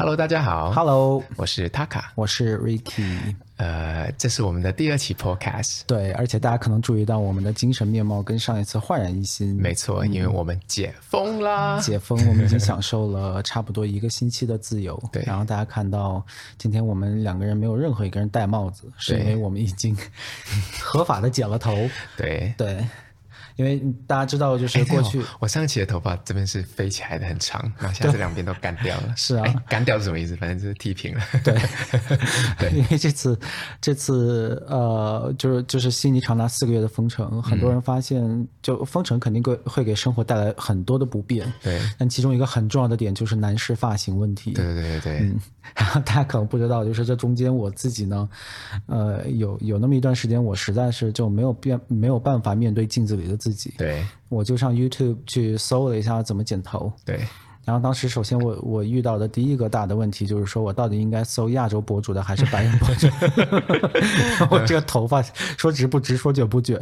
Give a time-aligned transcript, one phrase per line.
[0.00, 0.72] Hello，大家好。
[0.72, 3.18] Hello，我是 Taka，我是 Ricky。
[3.58, 5.82] 呃，这是我们的第二期 Podcast。
[5.86, 9.54] 对，而且大家可能注意到我们的精神面貌跟上一次焕然一新。
[9.54, 11.78] 没错，因为我们解封啦！
[11.82, 14.98] 解封，我们已经享受了差不多一个星期的自由。
[15.12, 16.24] 对，然后大家看到
[16.56, 19.94] 今天我们两个人没有任何一个人戴帽子，是因为我们已经
[20.80, 21.76] 合法的剪了头。
[22.16, 22.82] 对对。
[23.56, 29.12] 因为大家知道，就是过去、欸、我上一期的头发这边是飞起来的很长，然后现在这两边都干掉了。
[29.16, 30.36] 是啊，欸、干掉是什么意思？
[30.36, 31.20] 反正就是剃平了。
[31.44, 31.54] 对，
[32.58, 33.38] 对，因为这次
[33.80, 41.52] 这次呃，就是就是悉尼长达四个月的封城，很多人发现，就封城肯定会会给生活带来很多的不便。
[41.62, 44.52] 对，但其中一个很重要的点就是男士发型问题。
[44.52, 45.18] 对对对对。
[45.20, 45.38] 嗯，
[45.74, 48.28] 然后大家可能不知道，就是这中间我自己呢，
[48.86, 53.49] 呃，有有那么一段时间，我实在是就没有变没有办法面对镜子里的自己。
[53.50, 56.92] 自己对，我就上 YouTube 去搜了一下怎么剪头。
[57.04, 57.26] 对，
[57.64, 63.08] 然后当时首先我我遇到的第一个大的问题就是说我到底应该搜亚洲博主的还是白人博主？
[64.50, 65.20] 我这个头发
[65.56, 66.78] 说直不直，说卷不卷。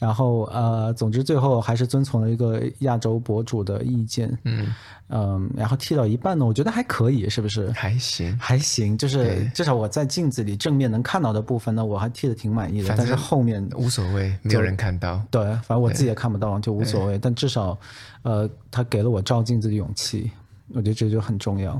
[0.00, 4.36] 然后呃，总之最后还是遵从了一个亚洲博主的意见。
[4.44, 4.74] 嗯
[5.12, 7.70] 嗯，然后剃到一半呢，我觉得还可以，是不是？
[7.72, 12.94] 还行，还行，就是至少我在镜子里正面能看到的部分呢，我还剃的挺满意的。
[12.96, 15.22] 但是后面无所谓，没有人看到。
[15.30, 17.18] 对，反正我自己也看不到，就无所谓。
[17.18, 17.78] 但至少，
[18.22, 20.30] 呃，他给了我照镜子的勇气，
[20.68, 21.78] 我觉得这就很重要。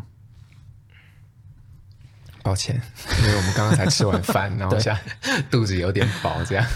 [2.43, 2.75] 抱歉，
[3.23, 6.67] 因为我们刚刚才吃完饭， 然后现在 肚子有点饱，这样。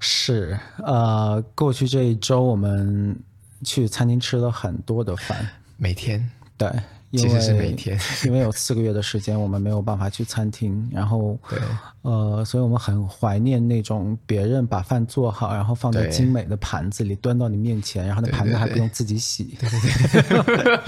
[0.00, 3.18] 是，呃，过去这一周我们
[3.64, 6.70] 去餐厅吃了很多的饭，每天，对。
[7.12, 11.58] 其实是每天， 因为有四个月的时间，我们没有办法去餐厅，然后，对，
[12.02, 19.56] 呃，所以我们很怀念那种别人把饭做好，然后放在精美的盘子里端到你面前，然后那盘子还不用自己洗。
[19.58, 20.78] 对对对。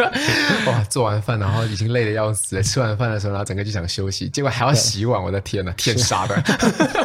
[0.71, 6.43] 哇，做完饭然后已经累得要死了，吃完饭的时候然后整个就想休息，结果还要洗碗，我的天呐，天杀的！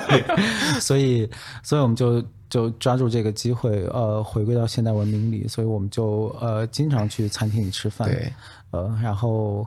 [0.81, 1.29] 所以，
[1.63, 8.09] 所以我们就就抓住这个机会，呃，回归到现代文明里，所以我们就呃经常去餐厅里吃饭。
[8.09, 8.31] 对。
[8.75, 9.65] 呃，然后，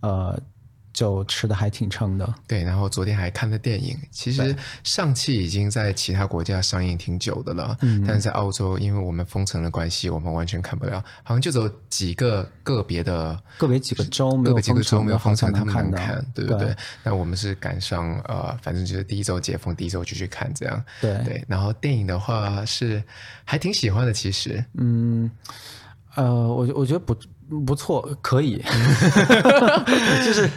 [0.00, 0.38] 呃，
[0.92, 2.34] 就吃的还挺撑的。
[2.46, 3.94] 对，然后昨天还看了电影。
[4.10, 11.04] 其实上汽已经在其他国家上映挺久的了，嗯，但是在澳洲，因为我们封城的关系，我们完全看不了。
[11.22, 16.76] 好像就只有几个个别的个别几个州没有个别几个州没有封城，他们能看，对不对，对？
[17.02, 20.82] 那我们是赶上呃，反正就是第一周解封，第一周就去看这样。
[21.02, 23.02] 对对，然后电影的话是
[23.44, 25.30] 还挺喜欢的，其实，嗯，
[26.14, 27.14] 呃，我我觉得不。
[27.66, 28.62] 不错，可以，
[30.24, 30.48] 就是。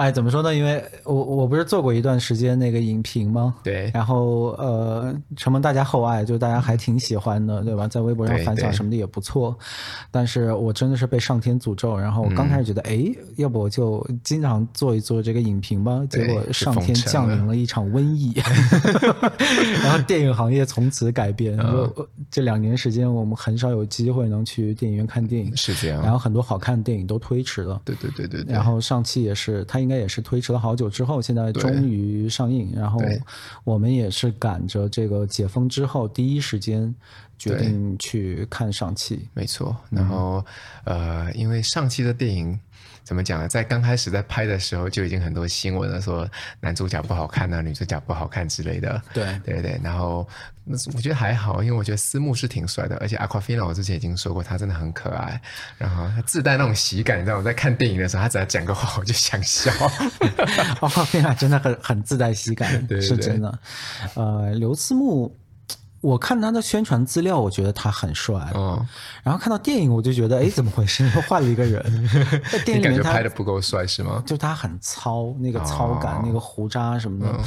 [0.00, 0.54] 哎，怎么说呢？
[0.54, 3.54] 因为我我不是做过一段时间那个影评吗？
[3.62, 3.90] 对。
[3.92, 7.86] 然后呃，承蒙大家厚爱，就大家还挺喜欢的，对吧？
[7.86, 9.54] 在微博上反响什么的也不错。
[10.10, 11.98] 但是我真的是被上天诅咒。
[11.98, 16.00] 然后我刚开始觉得，哎、嗯，要不我就经常做一做这个影评吧。
[16.08, 18.32] 结果上天降临了一场瘟疫，
[19.84, 21.58] 然后电影行业从此改变。
[21.58, 21.92] 嗯、
[22.30, 26.02] 这两年时间，我们很少有机会能去电影院看电影，是这样。
[26.02, 27.82] 然后很多好看的电影都推迟了。
[27.84, 28.54] 对对对对，对。
[28.54, 29.90] 然后上期也是，他应该。
[29.90, 32.70] 应该也是推迟了好久之后，现在终于上映。
[32.72, 33.00] 然后
[33.64, 36.94] 我们也是赶着这个解封之后第一时间
[37.36, 39.28] 决定去看上汽。
[39.34, 39.76] 没错。
[39.90, 40.44] 然后、
[40.84, 42.56] 嗯、呃，因为上汽的电影。
[43.10, 43.48] 怎么讲呢？
[43.48, 49.02] 在刚开始在拍的时候就已经很多新闻了，说男主角不好看啊，女主角不好看之类的。
[49.12, 49.80] 对对对。
[49.82, 50.24] 然后
[50.62, 55.42] 那我觉得还好，因为我觉得思慕是挺帅的，而且 Awkwafina 我之前已经说过，他真的很可爱，
[55.76, 59.72] 然后他自带那种喜感，你知道我在看电影的时候，他只要讲个话我就想笑。
[60.78, 63.58] Awkwafina 真的很很自带喜感， 对对对，是真的。
[64.14, 65.36] 呃，刘思慕。
[66.00, 68.38] 我看他的宣传资料，我觉得他很帅。
[68.54, 68.86] 嗯，
[69.22, 71.04] 然后看到电影，我就觉得，哎，怎么回事？
[71.14, 72.08] 又 换了一个人。
[72.50, 74.22] 在电影里拍的不够帅是吗？
[74.26, 77.30] 就他很糙，那个糙感，哦、那个胡渣什么的。
[77.32, 77.44] 嗯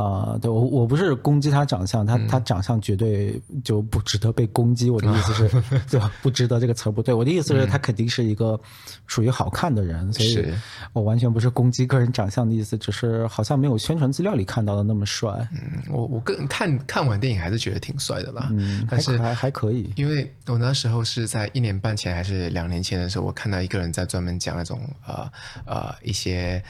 [0.00, 4.88] 啊、呃，对我我不是攻击他长相，他、嗯、他长相绝对就不值得被攻击。
[4.88, 6.10] 我的意思是，嗯、对吧？
[6.22, 7.12] 不值得这个词儿不对。
[7.12, 8.58] 我的意思是，他肯定是一个
[9.06, 10.52] 属于好看的人，嗯、所以
[10.94, 15.30] 我完全不是攻击个人长相的意思，只是好像没有宣传资料里看到的那么帅。
[15.52, 18.48] 嗯，我我个人看看完电影还是觉得挺帅的吧。
[18.52, 25.30] 嗯，但是还还还可以，因为我那时候是在一年半前还是两年前的时候，我看到一个人在专门讲那种呃
[25.66, 26.62] 呃一些。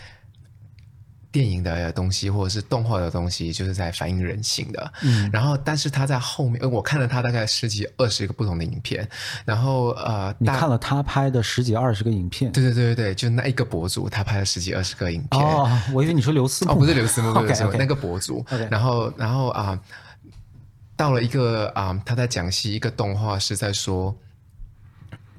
[1.32, 4.92] 电影的东西或者是动画的东西，就是在反映人性的。
[5.02, 9.08] 嗯，然后但是他在后面，我看了他大概十几二十个不同的影片，
[9.44, 12.50] 然后呃，你看了他拍的十几二十个影片？
[12.50, 15.40] 对对对对对，就那一个博主，他拍了十几二十个影片。
[15.40, 17.78] 哦，我以为你说刘思慕，哦，不是刘思慕，不是 刘思慕，okay, okay.
[17.78, 18.44] 那个博主。
[18.50, 18.68] Okay.
[18.70, 19.80] 然后然后啊、呃，
[20.96, 24.16] 到了一个啊、呃，他在讲戏，一个动画是在说。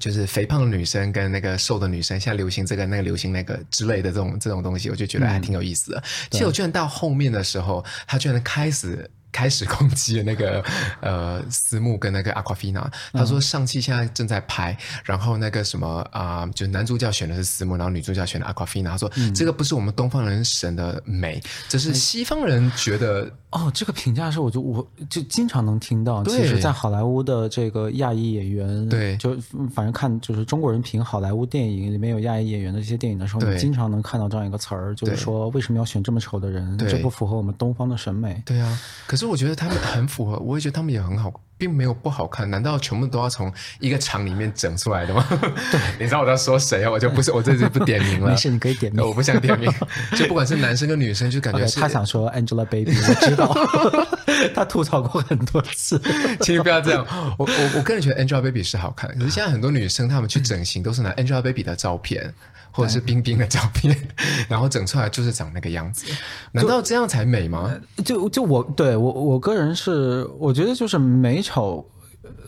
[0.02, 6.02] 就是肥胖的女生跟那个瘦的女生，现在流行这个那个流行那个之类的这种这种东西，我就觉得还挺有意思的。
[6.28, 9.08] 结、嗯、果居然到后面的时候，他居然开始。
[9.32, 10.62] 开始攻击的那个
[11.00, 29.34] 呃私募跟那个 Aquafina，他说上期现在正在拍，嗯、然后那个什么啊、呃，就男主角选的是私募，然后女主角选的 Aquafina，他说、嗯、这个不是我们东方人审的美，这是西方人觉得、嗯、哦，这个评价是我就我就经常能听到，其实，在好莱坞的这个亚裔演员，对，就
[29.74, 38.42] 反正看就是中国人评好莱坞电影里面有亚裔演员的这些电影的时候，你经常能看到这样一个词儿，就是说为什么要选这么丑的人，这不符合我们东方的审美。
[38.44, 39.21] 对啊，可是。
[39.22, 42.50] 可是我觉得他们很符合，我也觉得他们也很好，并没有不好看。
[42.50, 45.24] 难道全部都要从一个厂里面整出来的吗？
[45.70, 46.90] 对， 你知道我在说谁啊？
[46.90, 48.30] 我就不是，我这次不点名了。
[48.30, 49.00] 没事，你可以点名。
[49.06, 49.72] 我不想点名，
[50.16, 53.56] 就不管是男生跟女生，就感觉是、 okay, 他想说 Angelababy，我知道，
[54.56, 56.02] 他吐槽过很多次。
[56.40, 57.06] 请你不要这样。
[57.38, 62.34] 我我我个人觉得 Angelababy 是好看，可是现在很多女生她们去整形都是拿 Angelababy 的照片。
[62.72, 63.96] 或者是冰冰的照片，
[64.48, 66.06] 然后整出来就是长那个样子，
[66.50, 67.70] 难道这样才美吗？
[68.04, 71.86] 就就我对我我个人是，我觉得就是美丑，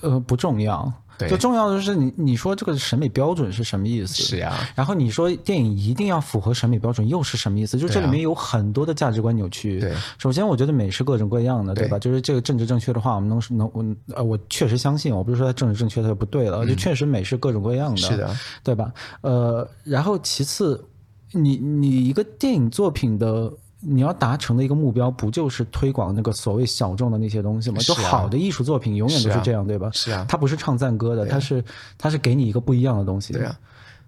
[0.00, 0.92] 呃，不重要。
[1.18, 4.22] 对，就重要的是你，你说这个审美标准是什么意思？
[4.22, 4.68] 是呀。
[4.74, 7.78] 然后你说电影一定要符合审美标准，又是什么意思？
[7.78, 9.78] 就这里面有很多的价值观扭曲。
[9.80, 9.94] 对。
[10.18, 11.98] 首先，我觉得美是各种各样的，对吧？
[11.98, 13.84] 就是这个政治正确的话，我们能能我
[14.14, 18.92] 呃，我确实相信，我不是说它政治正确它就不对了，就确实美是各种各样的，是的，对吧？
[19.20, 20.84] 呃，然后其次，
[21.32, 23.52] 你你一个电影作品的。
[23.86, 27.76] 你要达成的一个目标，不就是推广那个所谓小众的那些东西吗？
[27.80, 29.90] 就好的艺术作品永远都是这样，对吧？
[29.92, 31.62] 是啊，它不是唱赞歌的，它是
[31.98, 33.34] 它是给你一个不一样的东西。
[33.34, 33.54] 对啊，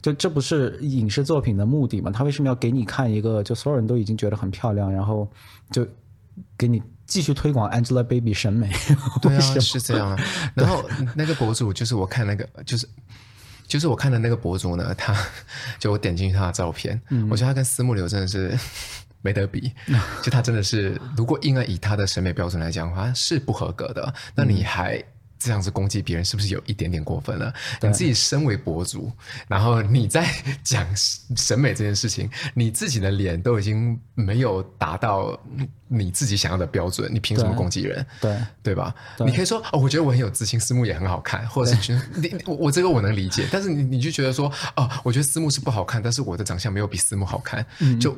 [0.00, 2.10] 就这不是影视作品的目的吗？
[2.10, 5.30] 他为什么要给你看一个就所有人都已经觉得很漂亮，然后
[5.70, 5.86] 就
[6.56, 8.70] 给你继续推广 Angelababy 审美？
[9.20, 10.18] 对啊，是这样。
[10.54, 10.82] 然后
[11.14, 12.88] 那个博主就是我看那个就是
[13.66, 15.14] 就是我看的那个博主呢，他
[15.78, 18.58] 就我点进去他的照片，嗯、我觉得他跟思慕流真的是。
[19.26, 19.72] 没得比，
[20.22, 24.14] 就他真的是，如果硬要以他的审美标准来讲的话，是不合格的。
[24.36, 25.02] 那你还
[25.38, 27.52] 这样子攻击别人，是不是有一点点过分了？
[27.82, 29.10] 你自己身为博主，
[29.48, 30.24] 然后你在
[30.62, 35.38] 讲审美这件事情，你自己的脸都已经没有达到
[35.88, 38.06] 你自己想要的标准，你凭什么攻击人？
[38.20, 39.26] 对对，对吧对？
[39.26, 48.16] 你可以说哦，我觉得我很有自信，私募也很好看，或者是觉得 你我我这个我能理解，但是你你就觉得说哦，我觉得私募是不好看，但是我的长相没有比私募好看，嗯、就。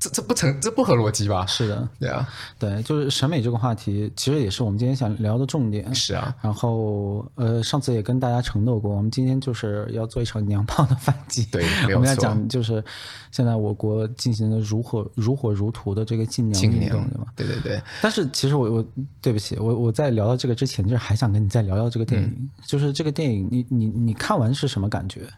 [0.00, 1.44] 这这不成，这不合逻辑吧？
[1.44, 2.26] 是的，对啊，
[2.58, 5.94] 对，就是审美这个话题，其实也是我们今天想聊的重点。
[5.94, 11.44] 是啊，然后呃，上次也跟大家承诺过，我们今天就是要做一场娘炮的反击。
[11.52, 11.62] 对。
[11.94, 12.82] 我们要讲就是
[13.30, 17.26] 现在我国进行的如火如火如荼的这个禁娘运动，对吗？
[17.36, 17.82] 对对对。
[18.00, 18.84] 但是其实我我
[19.20, 25.28] 对不起，我我在聊到这个之前，就是还想跟你再聊聊这个电影，嗯、就是这个电影，你你你看完是什么感觉？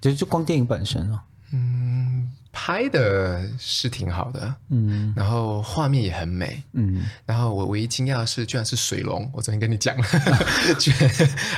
[0.00, 2.28] 就就光电影本身啊，嗯。
[2.52, 9.30] 拍的是挺好的，嗯，然后画面也很美，嗯，然后我唯一惊讶的是，居然是水龙。
[9.32, 10.04] 我昨天跟你讲了，
[10.78, 11.10] 居然，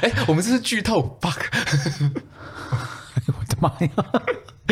[0.03, 3.91] 哎，我们这是剧透 bug，哎呦我的妈呀！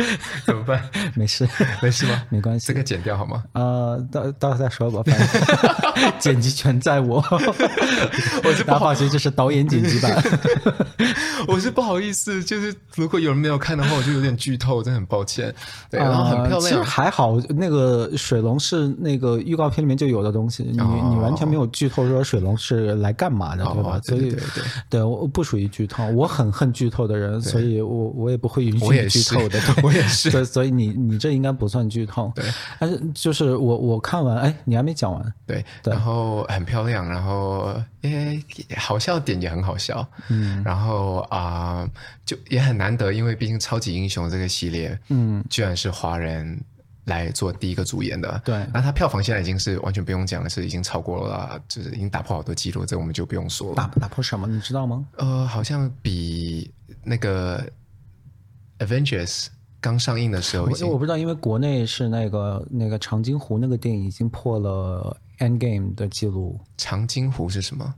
[0.45, 0.81] 怎么办？
[1.15, 1.47] 没事，
[1.81, 2.21] 没事吗？
[2.29, 3.43] 没关系，这个剪掉好吗？
[3.53, 7.23] 呃，到到时候再说吧，反正 剪辑权在我。
[8.43, 10.21] 我是不好意思，就是导演剪辑版。
[11.47, 15.53] 我是不好意思，就是如果有人没有看的话，我就有点剧透，真的很抱歉。
[15.89, 16.61] 对，然后很漂亮。
[16.61, 23.99] 其实还好，那个水龙是那个预告片里面就有的东西，你你完全没有剧透说水龙是来干嘛的，对吧？
[24.03, 24.39] 所以对
[24.89, 29.59] 对，我不属于剧透，我很恨剧透的人，所以我我也不会允许剧透的。
[29.89, 32.45] 我也是，所以所以你你这应该不算剧透，对。
[32.79, 35.91] 但是就是我我看完，哎，你还没讲完，对，对。
[35.91, 38.39] 然后很漂亮，然后诶，
[38.77, 40.61] 好笑点也很好笑，嗯。
[40.63, 41.89] 然后啊、呃，
[42.23, 46.61] 就也很难得，因为毕竟超级英雄这个系列，嗯，居然是华人
[47.05, 48.63] 来做第一个主演的，对。
[48.71, 53.75] 那他票房现在已经是完全不用讲了，是已经超过了，就是已经打破好多记录，这个我们就不用说了。
[53.75, 54.45] 打打破什么？
[54.45, 55.03] 你知道吗？
[55.17, 56.71] 呃，好像比
[57.03, 57.65] 那个
[58.77, 59.47] Avengers。
[59.81, 66.59] 刚上映的时候，我我不知道，因为国内是那个那个长津湖那个电影已经破了 Endgame 的记录。
[66.77, 67.93] 长津湖是什么？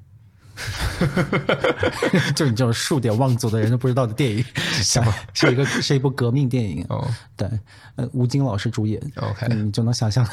[2.36, 5.12] 就你这种数典忘祖的人都不知道的电影， 是吗？
[5.34, 6.86] 是一个是一部革命电影。
[6.90, 7.50] 哦，对，
[7.96, 9.02] 呃，吴京老师主演。
[9.16, 10.24] OK，你就能想象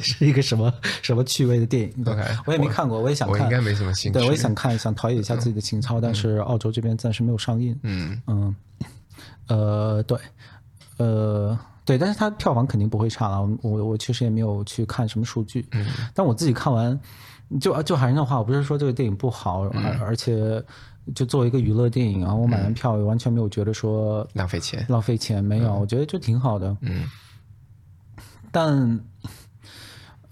[0.00, 1.92] 是一个什么什么趣味的电影。
[2.06, 3.40] OK，我也没看过，我也想看。
[3.40, 4.18] 我应该没什么兴趣。
[4.18, 7.78] 对，我也想看，想陶冶一下自己的情操，但是澳洲这边暂时没有上映。
[7.82, 8.56] 嗯嗯，
[9.48, 10.16] 呃，对。
[10.98, 13.48] 呃，对，但是它票房肯定不会差了。
[13.62, 16.98] 我我确实也没有去看什么数据，嗯，但我自己看完，
[17.60, 20.62] 就就还是那话，我不是说这个电影不好，而、嗯、而且，
[21.14, 26.76] 就作为一个娱乐电影啊，我买完票也完全没有觉得说浪费钱，浪费钱没有，嗯、我觉得就挺好的。
[26.80, 27.04] 嗯，
[28.50, 29.00] 但。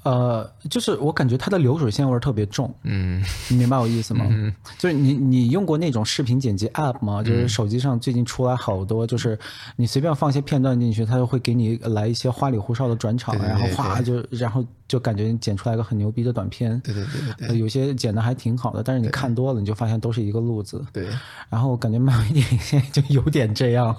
[0.04, 4.26] 呃，就是我感觉它的流水线味儿特别重，嗯，你明白我意思吗？
[4.28, 7.22] 嗯，就是你你用过那种视频剪辑 app 吗？
[7.22, 9.38] 就是手机上最近出来好多，就是
[9.76, 16.80] 你随便放一些片段进去，它就会给你来一些花里胡哨的转场，然后哗就然后就感觉剪出来一个很牛逼的短片。
[16.80, 17.04] 对对
[17.38, 20.84] 对对，有些剪的还挺好的，但是你看多了，你就发现都是一个路子。
[20.92, 21.06] 对，
[21.48, 23.96] 然后我感觉漫威电影现在就有点这样，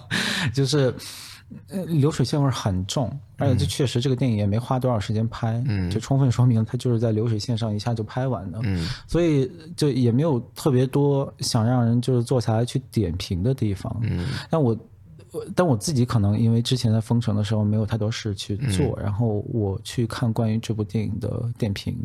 [0.54, 0.94] 就是。
[1.70, 14.78] 呃，流水线味很重，而且这确实这个电影也没花多少时间拍，嗯，就充分说明它就是在流水线上一下就拍完的，嗯，所以就也没有特别多想让人就是坐下来去点评的地方，嗯，但我，
[15.56, 21.98] 但我自己可能因为之前在封城的时候没有太多事去做，嗯，然后我去看关于这部电影的点评，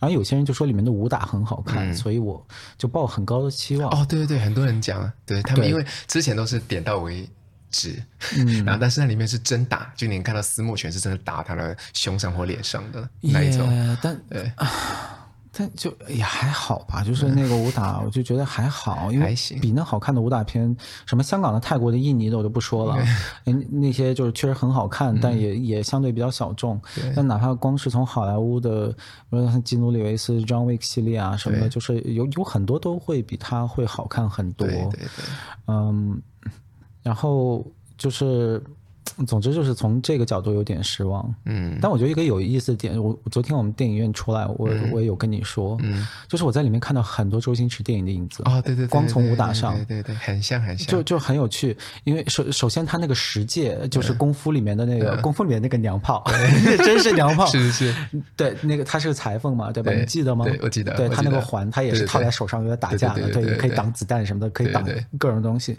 [0.00, 2.44] 然后有些人就说里面的武打很好看，嗯，所以我
[2.76, 3.88] 就抱很高的期望。
[3.90, 7.28] 哦，对对对，很多人讲，对他们因为之前都是点到为。
[7.72, 8.00] 纸，
[8.36, 14.52] 嗯，然后但是那里面是真打，就你看到私募全是真的打他的胸上或脸上的那一种，yeah, 但对，
[15.54, 20.74] 但就也还好吧，就是那个武打，我就觉得还好，因为比那好看的武打片，
[21.04, 23.04] 什么香港的、泰国的、印尼的我就不说了，
[23.44, 26.80] 那 那些就是确实很好看，但也也相对比较小众。
[27.14, 34.66] 但哪怕光是从好莱坞的，比如像基努里维斯、John Wick 系列啊什么的，就是有有很多都会比他会好看很多。
[34.66, 35.24] 对对对，
[35.66, 36.22] 嗯。
[37.02, 37.64] 然后
[37.96, 38.62] 就是。
[39.26, 59.90] 总之就是从这个角度有点失望，嗯，但我觉得一个有意思的点，我昨天我们电影院出来，我、嗯、我也有跟你说，嗯，就是我在里面看到很多周星驰电影的影子，哦，对对对，光从武打上，对对对，很像很像，就就很有趣，因为首首先他那个十戒就是功夫里面的那个、嗯、功夫里面那个娘炮，那 真是娘炮， 是是是，对，那个他是个裁缝嘛，对吧？
[59.92, 60.44] 对你记得吗？
[60.44, 64.84] 对，我记得，对他那个环，他也是套在手上，因为打架的，对，可以挡子弹什么的，可以挡
[65.18, 65.78] 各种东西，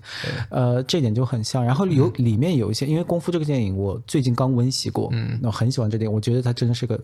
[0.49, 1.63] 呃，这点就很像。
[1.63, 3.99] 然后有里面有一些，因为功夫这个电影我。
[4.05, 6.95] 最近刚温习过，嗯，我很喜欢这电影，我觉得它真的是个，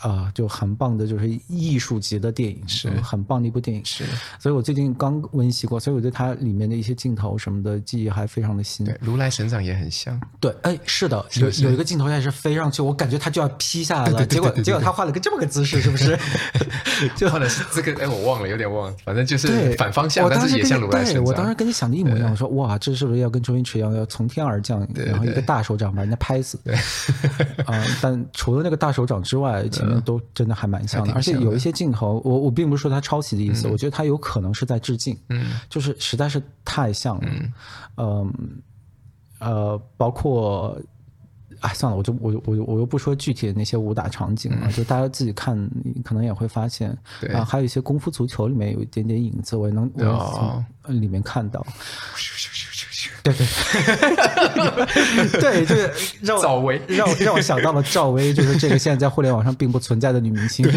[0.00, 4.04] 啊、呃，就很棒的，就是艺术级的电影，是很棒的一部电影，是。
[4.38, 8.84] 所以我最近刚温习过，所以我对它里面的一些镜头什么的记忆还非常的新。
[8.84, 10.20] 对，如来神掌也很像。
[10.38, 16.18] 对，哎，是的，有有一个镜头也是飞上去，我感觉他就要劈下来了，结果结果他画了个这么个姿势，是不是？
[17.16, 21.24] 就画的是这个，哎，我忘了，有点忘了，反正就是反方向，但是也像如来神掌。
[21.24, 26.56] 我当时跟你想的一模一样，我说哇，这是不是要跟周星驰一样，要从天而降，然后一个大手掌把人家拍死？
[26.62, 26.72] 对，
[27.66, 37.28] 啊、嗯，但除了那个大手掌之外，前面都真的还蛮像的，而且有一些镜头，我我并不是说他抄袭的意思，嗯，我觉得他有可能是在致敬，嗯，就是实在是太像了，
[37.96, 38.32] 嗯，
[39.40, 40.80] 呃，呃，包括，
[41.60, 45.56] 哎，算了，我就我我我又不说具体的那些武打场景了，嗯，就大家自己看，
[46.04, 47.32] 可能也会发现，对。
[47.32, 51.60] 啊，还有一些功夫足球里面有一点点影子，我也能我从里面看到。
[51.60, 51.66] 哦
[53.22, 53.46] 对对，
[55.40, 60.68] 对，就是让我赵薇，让我让我想到了赵薇，就是这个现在在互联网上并不存在的女明星，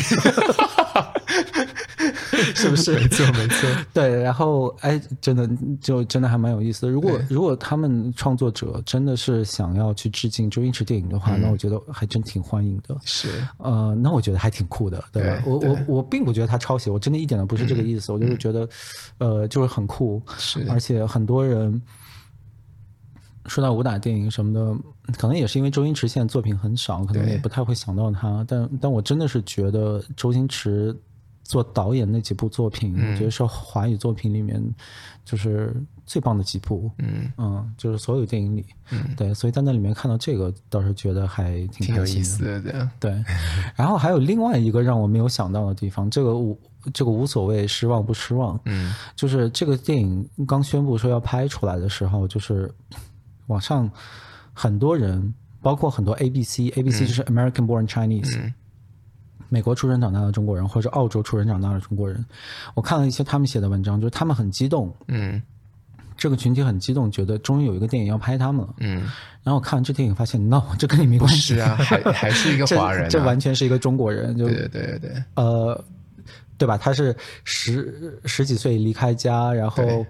[2.53, 2.93] 是不是？
[2.93, 3.67] 没错没错。
[3.93, 5.49] 对，然后哎，真的
[5.81, 6.91] 就真的还蛮有意思的。
[6.91, 12.95] 如果如果他们创作者真的是想要去致敬周星驰电影的话，嗯，那我觉得还真挺欢迎的。
[13.03, 15.41] 是，呃，那我觉得还挺酷的，对吧？
[15.43, 18.11] 对，我我我并不觉得他抄袭，我真的一点都不是这个意思。
[18.11, 18.69] 嗯，我就是觉得，
[19.17, 21.81] 呃，就是很酷，是，而且很多人。
[23.47, 28.43] 说到武打电影什么的，可能也是因为周星驰现在作品很少，可能也不太会想到他。
[28.47, 30.95] 但但我真的是觉得周星驰
[31.43, 34.59] 做导演那几部作品，嗯、我觉得是华语作品里面
[35.23, 35.75] 就是
[36.07, 36.89] 最棒的几部。
[36.97, 42.89] 嗯嗯，就是所有电影里，嗯，对，所以在那里面看到这个，倒是觉得还挺挺有意思的。
[42.99, 43.23] 对，
[43.75, 46.59] 然后还有另外一个让我没有想到的地方，这个无
[46.91, 48.59] 这个无所谓，失望不失望？
[48.65, 52.73] 嗯，就是这个电影刚宣布说要拍出来的时候，就是。
[53.47, 53.89] 网上
[54.53, 58.53] 很多人，包括很多 ABC，ABC、嗯、就是 American Born Chinese，、嗯、
[59.49, 62.23] 美国出生长大的中国人，或者澳洲出生长大的中国人。
[62.73, 65.41] 我看了一些他们写的文章，就是他们很激动，嗯，
[66.17, 69.09] 这个群体很激动，觉得终于有一个电影要拍他们了，嗯。
[69.43, 71.53] 然后我看完这电影，发现 no，这跟你没关系。
[71.53, 73.09] 是啊，还 还是一个华人、啊。
[73.09, 75.83] 这，这完全是一个中国人，就对对对对，呃，
[76.57, 76.77] 对吧？
[76.77, 80.05] 他是十十几岁离开家，然后。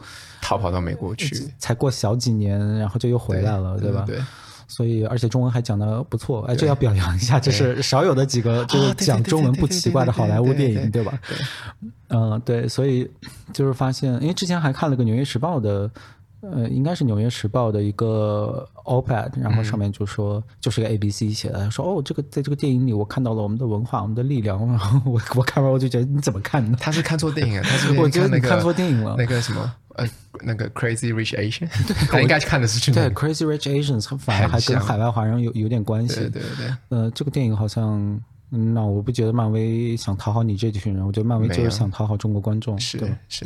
[0.45, 4.03] 逃跑到美国去，才过小几年，然后就又回来了，对，对吧？
[4.05, 4.19] 对，
[4.67, 11.19] 所以而且中文还讲的不错，哎，这要表扬一下，就是少有的几个就是讲中文不奇怪的好莱坞电影，对吧？
[12.09, 13.09] 嗯，对，所以
[13.53, 15.89] 就是发现，因为之前还看了个《纽约时报》的
[16.41, 24.59] 呃，应该是《纽约时报》的一个 op-ed，然后上面就说，嗯、就是个 ABC 写的，说哦，这个在这个电影里我看到了我们的文化，我们的力量。
[24.67, 26.77] 然后我我看完我就觉得你怎么看呢？
[26.79, 29.15] 他是看错电影了，他是，那个、我觉得你看错电影了。
[29.17, 30.07] 那个什么呃，
[30.43, 31.67] 那个 Crazy Rich Asian，
[32.11, 36.15] 他应该看的是去、那个、对 Crazy Rich Asians，反而还跟海外华人有有点关系。
[36.15, 36.75] 对对对。
[36.89, 38.19] 呃，这个电影好像。
[38.47, 42.79] 那我不觉得漫威想讨好你这群人，我觉得漫威就是想讨好中国观众。
[42.79, 43.45] 是对是，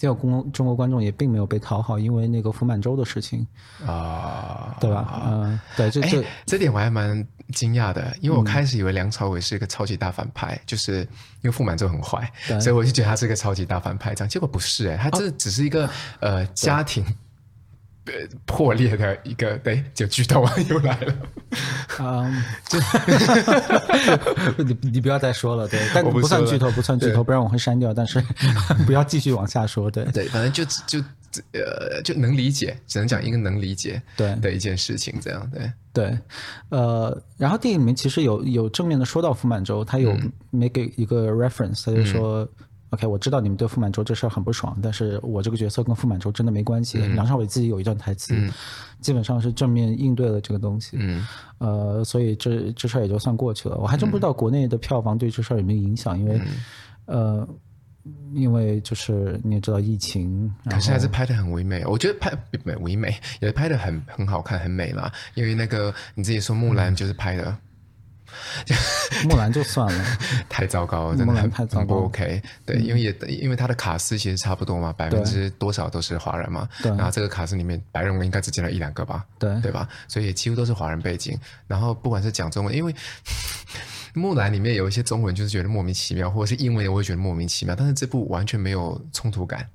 [0.00, 3.46] 结果公中国观众也并没有被讨好，因为那个傅满洲的事情
[3.86, 5.20] 啊，对吧？
[5.26, 11.08] 嗯、呃，对，这这这点我还蛮惊讶的，因为我开始以为梁朝伟是一个超级大反派，嗯、就是因
[11.42, 17.04] 为傅满洲很坏，所以我就觉得他是一个超级大反派，这样结果不是哎，他这只是一个、啊、呃家庭。
[18.46, 21.14] 破裂的一个，对，就剧透啊，又来了。
[22.00, 22.42] 嗯，
[24.58, 27.92] 你你不要再说了，对，但不算剧透，不算剧透，不然我会删掉。
[27.94, 28.20] 但是
[28.86, 30.98] 不要继续往下说，对对，反正就就
[31.52, 36.18] 呃就能理解，只能讲一个能理解对的一件事情，这样对对。
[36.70, 40.16] 呃，然后电影里面其实有有正面的说到傅满洲，他有
[40.50, 42.48] 没给一个 reference，他就说。
[42.90, 46.98] OK，我知道你们对傅满洲这事儿很不爽，但是我这个角色跟傅满洲真的没关系。
[47.00, 48.52] 嗯、梁朝伟自己有一段台词，嗯、
[49.00, 50.96] 基本上是正面应对了这个东西。
[50.98, 51.26] 嗯，
[51.58, 53.76] 呃，所以这这事儿也就算过去了。
[53.78, 56.40] 我还真不知道国内的票房对这事儿有没有影响，因为，
[57.06, 57.48] 嗯、呃，
[58.34, 61.86] 因为就是你也知道疫情，可是还是拍的很唯美。
[61.86, 65.08] 我觉得拍美唯美，也拍的很很好看，很美嘛。
[65.34, 67.56] 因为那个你自己说木兰就是拍的。
[68.68, 68.76] 嗯
[69.28, 70.04] 木兰就算了，
[70.48, 71.84] 太糟糕了，真的很太糟糕。
[71.84, 76.68] 不 OK，对，因为也因为他的卡司其实差不多嘛，百分之多少都是华人嘛。
[76.82, 76.90] 对。
[76.92, 79.24] 然后这个卡司里面白人我应该只见了一两个吧？
[79.38, 79.88] 对，对吧？
[80.08, 81.38] 所以几乎都是华人背景。
[81.66, 82.94] 然后不管是讲中文，因为
[84.14, 89.68] 木兰里面有一些中文就是觉得莫名其妙，或者是英文我会觉得莫名其妙，但是这部完全没有冲突感。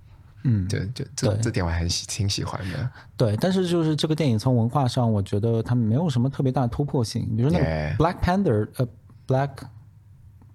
[0.48, 2.90] 嗯，对，就这这点我还是挺喜欢的。
[3.18, 7.28] 对，但是就是这个电影从文化上，我觉得它没有什么特别大的突破性。
[7.36, 8.88] 比如说那个 Black Panther，呃
[9.28, 9.50] ，Black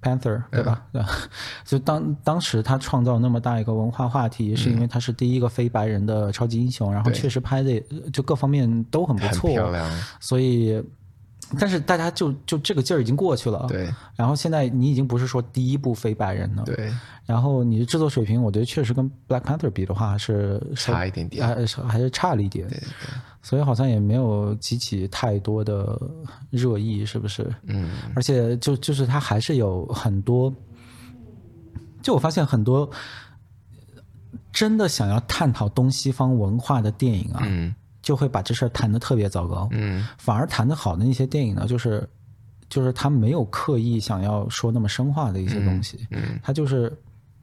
[0.00, 0.87] Panther，对吧？
[0.92, 1.02] 对，
[1.64, 7.80] 就当当时他创造那么大一个文化话题，是因为他是第一个非白人的超级英雄，然后确实拍的
[8.12, 9.90] 就各方面都很不错，漂亮。
[10.20, 10.82] 所以。
[11.59, 13.92] 但是大家就就这个劲儿已经过去了，对。
[14.15, 16.93] 然后现在你已经不是说第一部非白人了，对。
[17.26, 22.86] 然后你的制作水平，我觉得确实跟 Black Panther 比的话是差一点点，还是还是差了一点，对对。
[23.43, 26.00] 所以好像也没有激起太多的
[26.50, 27.52] 热议，是不是？
[27.65, 27.91] 嗯。
[28.15, 30.54] 而且就就是他还是有很多，
[32.02, 32.89] 就我发现很多
[34.52, 37.75] 真的想要探讨东西方文化的电影啊，嗯。
[38.10, 42.04] 就会把这事儿谈的特别糟糕，嗯，反而谈的好的那些电影呢，就是，
[42.68, 46.92] 就是他没有刻意想要说那么生化的一些东西，嗯，他就是，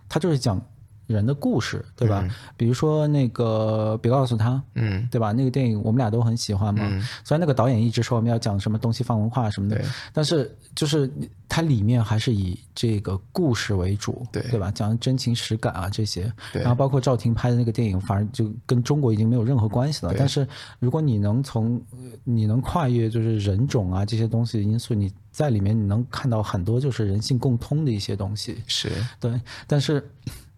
[0.09, 0.61] 他就是讲。
[1.07, 2.21] 人的故事，对吧？
[2.23, 5.31] 嗯、比如说那个，别告诉他，嗯，对吧？
[5.31, 6.81] 那个电影我们俩都很喜欢嘛。
[6.83, 9.81] 嗯、虽然那个导演一直说我们要讲什么东西方文化什么的，
[10.13, 11.09] 但是就是
[11.47, 14.69] 它里面还是以这个故事为主，对对吧？
[14.71, 16.31] 讲真情实感啊这些。
[16.51, 20.13] 然后包括赵婷拍的那个电影，反而就跟中国已经没有任何关系了。
[20.17, 20.45] 但是
[20.79, 21.81] 如果你能从
[22.25, 28.57] 你能跨越就是人种啊这些东西的因素，你在里面你能看到很多就是人性共通的一些东西。
[28.67, 28.91] 是
[29.21, 30.05] 对，但是。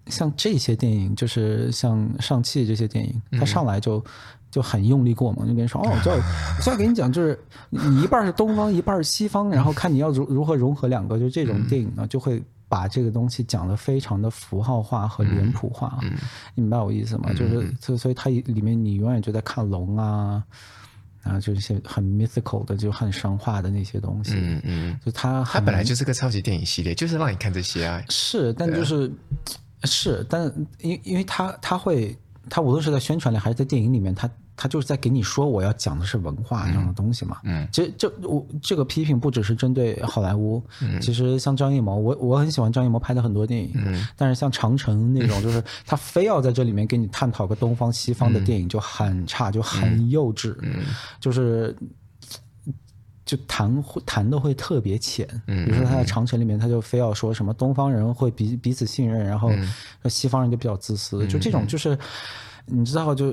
[0.10, 4.04] 像这些电影，就是像上汽这些电影，他上来就
[4.52, 6.12] 就很用力过猛，就跟你说哦，就
[6.64, 16.00] 就要给你讲，就是你一半是东方，一半是西方，然后看你要如如何融合两个，就这种电影呢，就会把这个东西讲得非常的符号化和脸谱化，
[16.56, 17.32] 你明白我意思吗？
[17.34, 20.44] 就是所所以它里面你永远就在看龙啊，
[21.22, 29.12] 然后就是一些很 mythical 的，就很神话的那些东西，嗯嗯，就它它本来就是个超级电影系列，就是让你看这些啊，是，但就是。
[29.84, 32.18] 是，但因因为他他会，
[32.50, 37.38] 他无论是在宣传里还是在电影里面，他他就是在给你说我要讲的是文化这样的东西嘛。
[37.44, 50.84] 嗯，其实这我这个批评不只是针对好莱坞，嗯，其实像张艺谋，我我很喜欢张艺谋拍的很多电影，嗯，但是像长城那种，就是他非要在这里面给你探讨个东方西方的电影就很差，就很幼稚，嗯，
[51.20, 51.76] 就是。
[53.30, 59.52] 就谈会谈的会特别浅，比如说他在长城里面，他就非要说什么东方人会彼彼此信任，然后
[60.06, 61.96] 西方人就比较自私，就这种就是
[62.66, 63.32] 你知道，就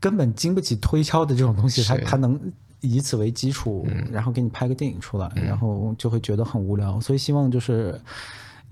[0.00, 2.36] 根本经不起推敲的这种东西，他他能
[2.80, 7.00] 以此为基础，然后给你拍个电影出来，然后就会觉得很无聊。
[7.00, 7.96] 所以希望就是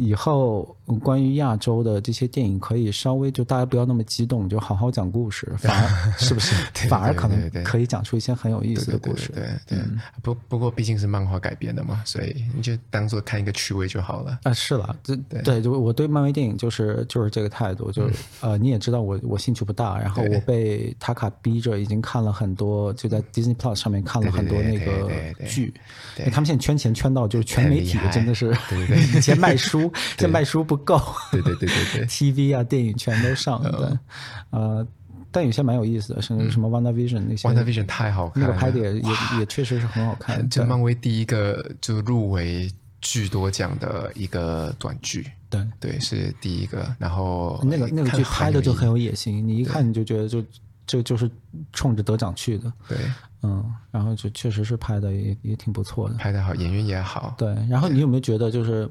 [0.01, 6.55] 以后关于亚洲的这些电影，可以稍微就大家不要那么激动，就好好讲故事， 反而是不是？
[6.89, 9.31] 反而可能可以讲出一些很有意思的故事。
[9.35, 9.45] 对。
[9.67, 9.79] 对，
[10.23, 14.39] 不不过毕竟是漫画改编的嘛，所以你就当做看一个趣味就好了。
[14.45, 25.75] 啊，是了，这对，就我对漫威电影就是就是这个态度，就是呃，你也知道我我兴趣不大，然后我被塔卡逼着已经看了很多，就在 Disney Plus 上面看了很多那个剧，
[26.33, 28.57] 他们现在圈钱圈到就是全媒体真的是，
[29.15, 29.90] 以前卖书。
[30.17, 31.01] 这卖书不够，
[31.31, 33.99] 对对对对对， TV 啊电影全都上了，对，
[34.51, 34.87] 呃，
[35.31, 37.49] 但有些蛮有意思的，甚至什么 Wonder Vision 那些。
[37.49, 45.65] Wonder Vision 太好看了，那个拍的也也也确实是很好看，就漫威第一个就入围巨多奖的一个短剧，对。
[45.79, 50.45] 对是第一个，然后那个那个剧拍的就很有野心，你一看你就觉得就
[50.87, 51.31] 就就是
[51.73, 52.99] 冲着得奖去的，对，
[53.43, 58.89] 嗯，然后就确实是拍的也也挺不错的，拍的好，演员也好，对，然后你有没有觉得就是？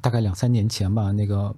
[0.00, 1.54] 大概两三年前吧，那个，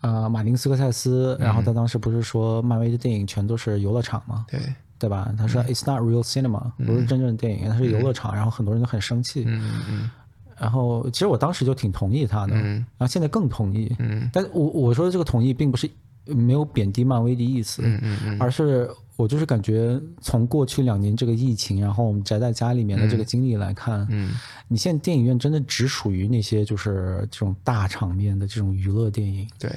[0.00, 4.44] 呃，马丁斯科塞斯，然后他当时不是说漫威的电影全都是游乐场吗？
[4.50, 4.60] 对，
[4.98, 5.32] 对吧？
[5.36, 8.34] 他说 It's not real cinema，不是真正的电影，它是游乐场。
[8.34, 9.44] 然后很多人都很生气。
[9.46, 10.10] 嗯嗯。
[10.58, 13.94] 然后其实我当时就挺同意他的，然后现在更同意。
[13.98, 14.30] 嗯。
[14.32, 15.90] 但我我说的这个同意，并不是
[16.26, 18.90] 没有贬低漫威的意思，嗯嗯嗯，而是。
[19.14, 24.34] 我就是感觉，从过去两年这个疫情，然后我们宅在家里面的这个经历来看，嗯，嗯，
[24.66, 29.70] 你现在电影院真的只属于那些就是这种大场面的这种娱乐电影，对。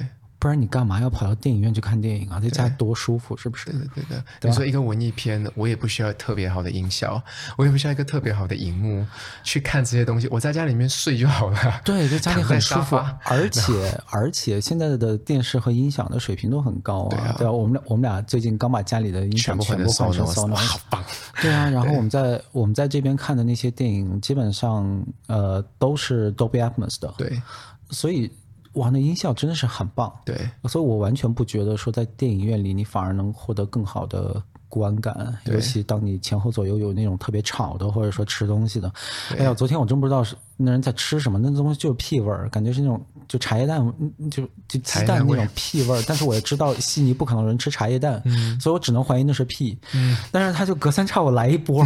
[0.46, 2.38] 不然你干嘛要跑到电影院去看电影啊？
[2.38, 3.68] 在家多舒服，是不是？
[3.72, 4.24] 对对，对的。
[4.48, 7.20] 你说一个文艺片，我也不需要特别好的音效，
[7.58, 9.04] 我也不需要一个特别好的荧幕
[9.42, 10.28] 去看这些东西。
[10.30, 11.80] 我在家里面睡就好了。
[11.84, 12.94] 对，在家里很舒服。
[13.24, 17.34] 而且 而且现在的电视和音响的水平都很高啊。
[17.36, 21.02] 对啊，我们我们俩最近刚把家里的音响全部换成 Sonos，好棒。
[21.42, 27.12] 对啊， 然后我们在我们在这边看的那些电影，基本上呃都是 Dolby Atmos 的。
[27.18, 27.42] 对，
[27.90, 28.30] 所以。
[28.76, 38.92] 哇，那音效真的是很棒，对，所以我完全不觉得说在电影院里你反而能获得更好的观感，尤其当你前后左右有那种特别吵的，或者说吃东西的。
[39.38, 43.84] 哎呀，昨天我真不知道是那人在吃什么，那东西就是屁味儿，感觉是那种就茶叶蛋，
[44.30, 46.02] 就就鸡蛋那种屁味儿。
[46.06, 49.78] 但是我也知道悉尼不可能有人吃茶叶蛋，嗯，所以我只能怀疑那是屁。
[49.94, 51.84] 嗯，但是他就隔三差五来一波，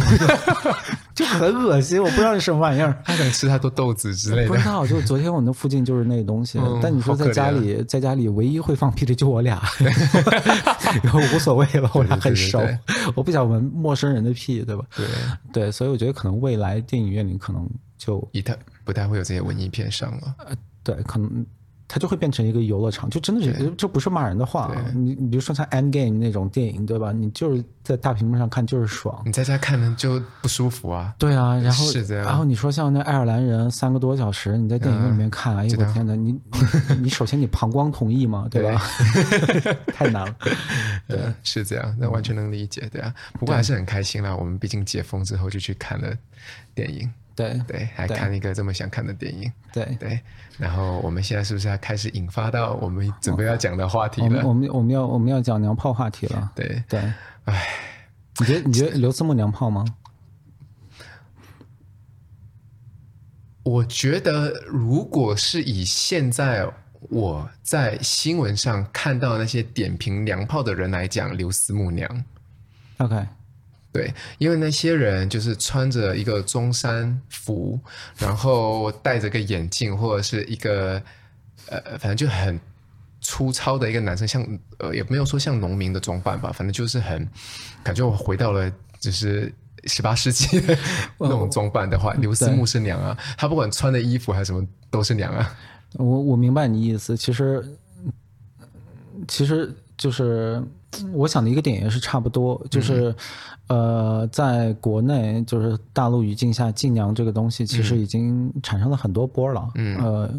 [1.13, 2.97] 就很恶心，我不知道是什么玩意儿。
[3.05, 4.47] 他想吃太多豆子之类的。
[4.47, 6.59] 不知道，就昨天我那附近就是那个东西。
[6.81, 9.61] 但你说在家里，在家里唯一会放屁的就我俩，
[11.35, 12.61] 无所谓了，我俩很熟。
[13.15, 14.85] 我不想闻陌生人的屁，对吧？
[14.95, 15.05] 对
[15.51, 17.67] 对，所以我觉得可能未来电影院里可能
[18.03, 20.35] 就一太不太会有这些文艺片上了。
[20.39, 21.45] 呃，对，可能。
[21.93, 24.73] 它就会变成一个游乐场，就真的是，这不是骂人的话。
[24.95, 27.11] 你你比如说像《Endgame》那种电影，对吧？
[27.11, 31.13] 你就是在大屏幕上看就是爽，你在家看就不舒服啊。
[31.19, 36.15] 对啊，然后然后你说像那爱尔兰人三个多小时，你在电影院里面看，哎呦我天哪！
[36.15, 36.39] 你
[37.01, 38.47] 你首先你膀胱同意吗？
[38.49, 38.81] 对吧？
[39.93, 40.35] 太难了。
[41.09, 43.13] 对，是这样，那完全能理解，对啊。
[43.33, 46.15] 不过还是很开心啦，我们毕竟解封之后就去看了
[46.73, 47.11] 电影。
[47.41, 49.51] 对对，还看一个这么想看的电影。
[49.73, 50.19] 对对，
[50.57, 54.45] 然后我们现在是不是要开始引发到我们准备要讲的话题了？
[54.45, 56.51] 我们我们要我们要讲娘炮话题了。
[56.55, 56.99] 对对，
[57.45, 57.67] 哎，
[58.39, 59.83] 你觉得你觉得刘思慕娘炮吗？
[63.63, 66.67] 我觉得，如果是以现在
[67.09, 72.25] 我在新闻上看到那些点评娘炮的人来讲，刘思慕娘。
[72.97, 73.23] OK。
[73.93, 77.77] 对，因为那些人就是穿着一个中山服，
[78.17, 80.93] 然后戴着个眼镜，或者是一个
[81.67, 82.57] 呃，反正就很
[83.19, 87.27] 粗糙的一个男生，像呃，也没有说像农民的装扮吧，反正就是很
[87.83, 90.77] 感觉我回到了就是十八世纪的
[91.17, 95.53] 那种装扮的话，刘思慕是娘啊，他不管穿的衣服还是什么都是娘啊。
[95.95, 97.61] 我我明白你意思，其实
[99.27, 100.63] 其实就是
[101.11, 103.13] 我想的一个点也是差不多，就是。
[103.71, 109.69] 嗯呃，在国内就是大陆语境下，禁娘这个东西其实已经产生了很多波了。
[109.75, 110.29] 嗯，呃，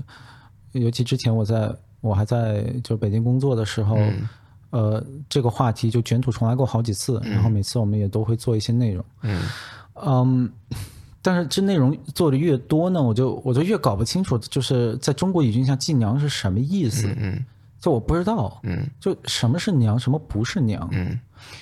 [0.72, 4.28] 尤其之前我在我还在就北京工作的时候，嗯、
[4.70, 9.04] 呃，这个话题就卷土重来过好几次，嗯、然后每次我们也都会做一些内容。
[9.22, 9.42] 嗯，
[9.94, 10.52] 嗯，
[11.22, 17.06] 但是这内容做的越多呢，我就我就越搞不清楚，就是在中国语境下禁娘是什么意思。
[17.16, 17.46] 嗯，嗯
[17.80, 18.60] 就我不知道。
[18.62, 20.86] 嗯，就什么是娘，什么不是娘。
[20.92, 21.18] 嗯。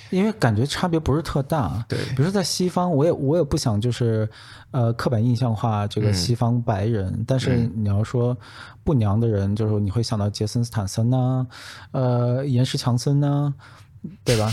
[0.09, 1.97] 因为感觉差别不是特大，对。
[2.09, 4.29] 比如说在西方，我也我也不想就是，
[4.71, 7.07] 呃，刻板印象化这个西方白人。
[7.07, 8.37] 嗯、但是你要说
[8.83, 11.47] 不娘的人，就是你会想到杰森斯坦森呐、啊，
[11.91, 13.53] 呃，岩石强森呐、啊，
[14.23, 14.51] 对吧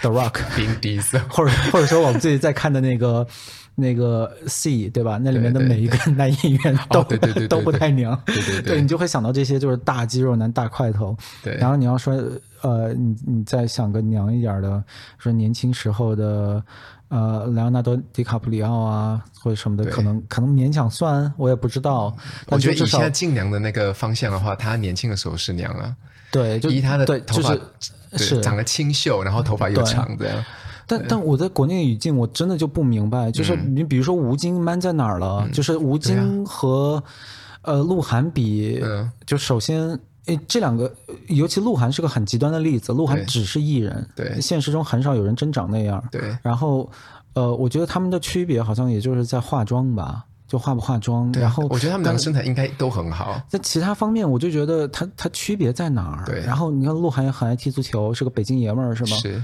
[0.00, 3.26] ？The Rock， 冰迪斯，或者或者说我们最近在看的那个
[3.74, 5.18] 那个 C，对吧？
[5.22, 7.02] 那里面的每一个男演员都
[7.48, 11.16] 都不太娘，对对 对，你就会想到这些就是大肌肉男、大块头。
[11.42, 12.14] 对，然后你要说
[12.62, 14.82] 呃，你你再想个娘一点的，
[15.18, 16.62] 说年轻时候的
[17.08, 22.14] 呃，莱昂纳多·迪卡普里奥啊，或者什么的，可能可能勉强算，我也不知道。
[22.48, 25.94] 我觉得以现在进娘的那个方向的话，他年轻的时候是娘了。
[26.30, 27.56] 对，就以他的头发。
[28.16, 30.44] 是长得清秀，然后头发又长这样。
[30.84, 35.48] 但但我在国内语境，我真的就不明白，就是你比如说吴京 man 在哪儿了？
[35.52, 37.00] 就是吴京和
[37.62, 38.82] 呃鹿晗比，
[39.24, 40.92] 就首先诶这两个，
[41.28, 46.02] 尤其鹿晗是个很极端的例子，鹿晗只是艺人，对，现实中很少有人真长那样。
[46.10, 46.90] 对，然后
[47.34, 50.24] 呃，我觉得他们的区别好像也就是在化妆吧。
[50.50, 53.40] 就化不化妆，然后我觉得他们两个身材应该都很好。
[53.48, 56.24] 在其他方面，我就觉得他他区别在哪儿？
[56.26, 56.40] 对。
[56.40, 59.16] 然后你看鹿晗也很爱踢足球，是个北京爷们儿，是吗？
[59.18, 59.40] 是。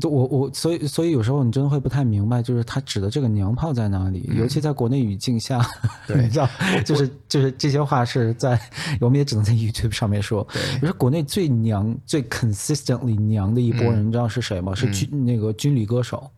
[0.00, 4.26] 就我我所以所以有时候你真的会不太明白，就是他指的这个娘炮在哪里？
[4.30, 5.64] 嗯、尤其在国内语境下，
[6.08, 6.48] 对你知道，
[6.84, 8.60] 就是就是这些话是在
[9.00, 10.44] 我们也只能在 YouTube 上面说。
[10.52, 10.60] 对。
[10.74, 14.74] 比如说国内最娘、最 consistently 娘的一波人，嗯、你知道是谁吗？
[14.74, 16.28] 是军、嗯、那个军旅歌手。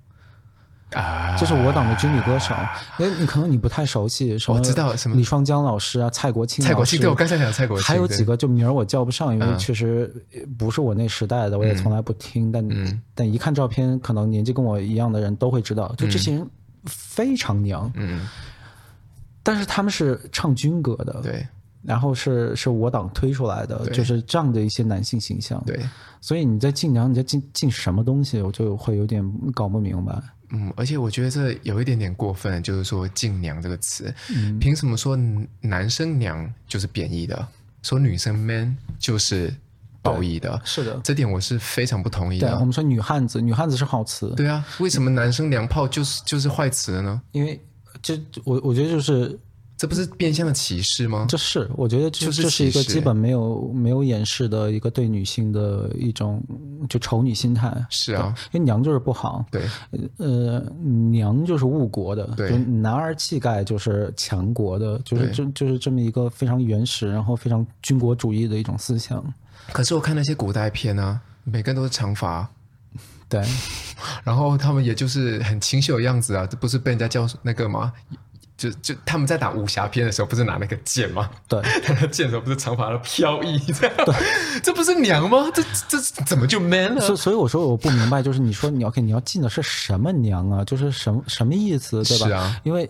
[0.92, 2.52] 啊，这是我党的军旅歌手，
[2.98, 10.12] 哎，你可能你不太熟悉，什么我知道什么李双江老师啊，蔡国庆，蔡国庆，对，我刚才讲蔡国庆，还有几个就名儿我叫不上，因为确实
[10.58, 12.68] 不是我那时代的，我也从来不听，但
[13.14, 16.50] 但一看照片，可能年纪跟我一样的人都会知道，就这些人
[16.86, 18.26] 非常娘，嗯，
[19.44, 21.46] 但是他们是唱军歌的，对，
[21.84, 25.78] 然后是是我党推出来的，就是这样的一些男性形象，对，
[26.20, 29.24] 所以你在敬娘，你在敬敬什么东西，我就会有点
[29.54, 30.20] 搞不明白。
[30.50, 35.16] 嗯，而且我觉得这有一点点过分，就是说“敬娘”这个词，嗯、凭什么说
[35.60, 37.48] 男生娘就是贬义的，
[37.82, 39.54] 说女生 man 就是
[40.02, 40.60] 褒义的？
[40.64, 42.48] 是的，这点我是非常不同意的。
[42.48, 44.32] 对，我们说女汉子，女汉子是好词。
[44.36, 47.20] 对啊，为什么男生娘炮就是就是坏词呢？
[47.32, 47.60] 因为
[48.02, 49.38] 这我我觉得就是。
[49.80, 51.24] 这不是变相的歧视吗？
[51.26, 56.38] 这是，我觉得这这是一个基本没有没有掩饰的一个对女性的一种
[56.86, 57.74] 就丑女心态。
[57.88, 59.42] 是啊，因为娘就是不好。
[59.50, 59.62] 对，
[60.18, 60.60] 呃，
[61.10, 62.26] 娘就是误国的。
[62.36, 69.24] 对，男儿气概就是强国的，就是这就是这么一个非常原始，然后非常军国主义的一种思想。
[69.72, 72.46] 可是我看那些古代片呢，每个人都是长发，
[73.30, 73.42] 对，
[74.24, 77.90] 然后他们也就是很清秀的样子啊，这不是被人家叫那个吗？
[78.60, 81.30] 就就他们在打武侠片的时候，不是拿那个剑吗？
[81.48, 84.14] 对， 他那剑的时候不是长发的飘逸， 这样，对，
[84.62, 85.50] 这不是娘吗？
[85.54, 87.00] 这这怎么就 man 了？
[87.00, 90.62] 所所以我说我不明白，就是你说你要给你要进的是什么娘啊？
[90.62, 92.26] 就是什么什么意思，对吧？
[92.26, 92.86] 是啊，因为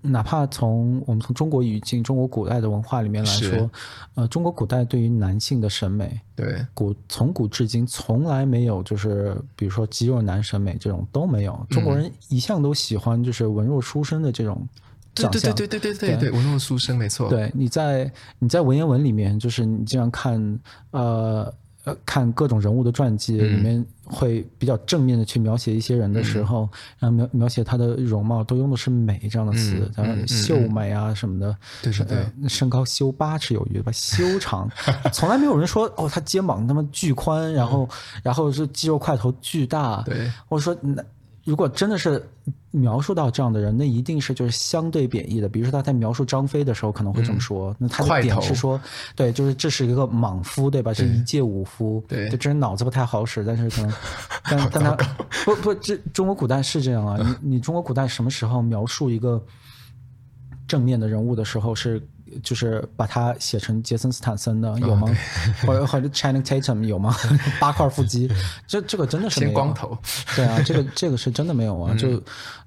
[0.00, 3.68] 哪怕从我们从中国语境、中国古代的文化里面来说，
[4.14, 14.64] 呃，中国古代对于男性的审美，对古从古至今从来没有就是比如说肌肉男审美这种都没有，中国人一向都喜欢就是文弱书生的这种。
[15.14, 17.28] 对对对对对对对，我弄么书生没错。
[17.28, 20.60] 对，你在你在文言文里面，就是你经常看
[20.92, 21.52] 呃
[21.84, 26.68] 呃看各种人物的传记，里面会比较正面的去描写一些人的时候，
[26.98, 31.56] 然后描描写他的容貌，都用的是美这样的词，然后秀美啊什么的。
[31.82, 34.70] 对对对，身高修八尺有余吧，修长，
[35.12, 37.88] 从来没有人说哦他肩膀那么巨宽，然后
[38.22, 40.02] 然后是肌肉块头巨大。
[40.02, 41.02] 对，我说那。
[41.50, 42.24] 如果真的是
[42.70, 45.48] 描述到这样的人，那一定是就是相对贬义的。
[45.48, 48.80] 比如说他在描述张飞的时候可能会这么说，嗯、那他的点是说，
[49.16, 50.94] 对，就是这是一个莽夫，对吧？
[50.94, 53.92] 是一介武夫，对，就这人脑子不太好使，但是可能，
[54.48, 54.96] 但但他
[55.44, 57.18] 不不，这中国古代是这样啊。
[57.40, 59.44] 你你中国古代什么时候描述一个
[60.68, 62.00] 正面的人物的时候是？
[62.42, 65.08] 就是把它写成杰森斯坦森的有吗？
[65.66, 67.14] 或者 或者 Channing Tatum 有吗？
[67.60, 68.30] 八块腹肌，
[68.66, 69.52] 这这个真的是没有。
[69.52, 69.96] 光头。
[70.36, 71.94] 对啊，这个这个是真的没有啊。
[71.94, 72.22] 就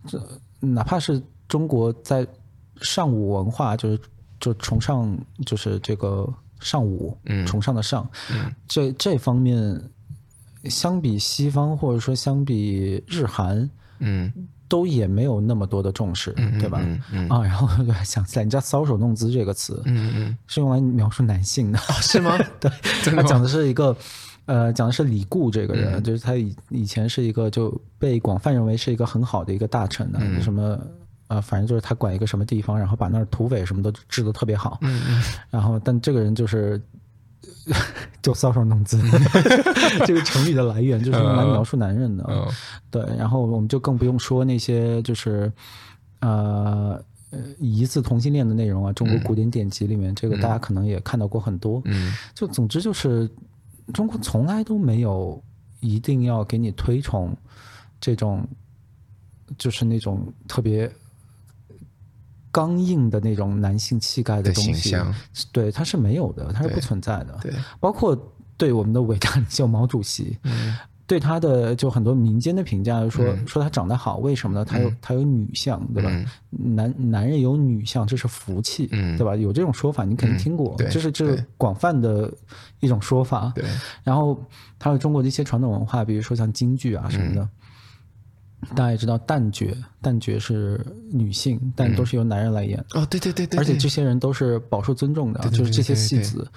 [0.07, 0.21] 这
[0.59, 2.25] 哪怕是中国在
[2.81, 3.99] 尚武文化，就是
[4.39, 6.27] 就崇尚就是这个
[6.59, 9.81] 尚武，嗯，崇尚的尚，嗯，这这方面
[10.65, 14.31] 相比西方或者说相比日韩，嗯。
[14.67, 16.79] 都也没有那么多的重视，对吧？
[17.29, 22.37] 啊，然后 就想起来，你知道“搔首弄姿”这个词，嗯嗯，是用来描述男性的，是吗？
[22.59, 22.71] 对，
[23.15, 23.95] 他讲的是一个，
[24.45, 30.79] 呃，讲的是李固这个人，就是他以以前是一个就被广泛认为是一个很好的一个大臣的，什么
[31.27, 36.81] 呃，反正就是他管一个什么地方，然后把那儿土匪什么都治得特别好，嗯嗯，然后但这个人就是。
[38.21, 39.01] 就搔首弄姿，
[40.05, 42.23] 这个成语的来源就是用来描述男人的。
[42.23, 42.53] Uh, uh,
[42.89, 45.51] 对，然后我们就更不用说那些就是
[46.21, 47.03] 呃
[47.59, 48.93] 疑似同性恋的内容啊。
[48.93, 51.81] 中国古典典籍里面，嗯、这个大家可能也看到过很多。
[51.85, 53.29] 嗯，就总之就是
[53.93, 55.41] 中国从来都没有
[55.79, 57.35] 一定要给你推崇
[57.99, 58.47] 这种，
[59.57, 60.89] 就是那种特别
[62.53, 64.95] 刚硬的那种男性气概的东西，
[65.51, 67.37] 对，它是没有的，它是不存在的。
[67.41, 68.17] 对，包括
[68.55, 70.37] 对我们的伟大领袖毛主席。
[70.43, 74.63] 嗯对他的就很多民间的评价，说、嗯、说他长得好，为什么呢？
[74.63, 76.09] 他有、嗯、他有女相，对吧？
[76.09, 79.35] 嗯、男男人有女相，这是福气，嗯、对吧？
[79.35, 82.33] 有这种说法，你肯定听过，这、嗯、是这是广泛的
[82.79, 83.51] 一种说法。
[83.53, 83.65] 对。
[84.01, 84.41] 然后
[84.79, 87.49] 还有中国的一些传统文化，比如说像京剧啊什么的，嗯、
[88.69, 89.67] 大家也知道旦角，
[90.01, 90.79] 旦角是
[91.11, 92.83] 女性，但都是由男人来演。
[92.93, 93.59] 哦，对对对对。
[93.59, 96.47] 而且这些人都是饱受尊重的，就是这些戏子。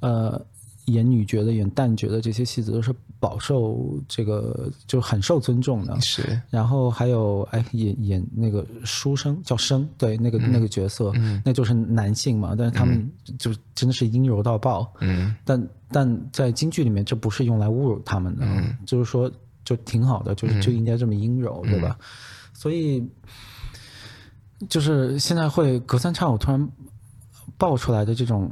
[0.00, 0.40] 呃。
[0.86, 6.00] 演女角的、演旦角的这些戏子都是饱受这个就很受尊重的。
[6.00, 13.04] 是，然后还有哎，演演那个书生叫生，对，那个、嗯、那个角色、嗯，那就是男性嘛，但是他们
[13.36, 14.88] 就真的是阴柔到爆。
[15.00, 19.28] 嗯，但但在京剧里面，这不是用来侮辱他们的，嗯、就是说
[19.66, 21.98] 就挺好的，就是就应该这么阴柔，嗯、对吧？
[22.54, 23.06] 所以
[24.70, 26.68] 就是现在会隔三差五突然
[27.58, 28.50] 爆出来的这种。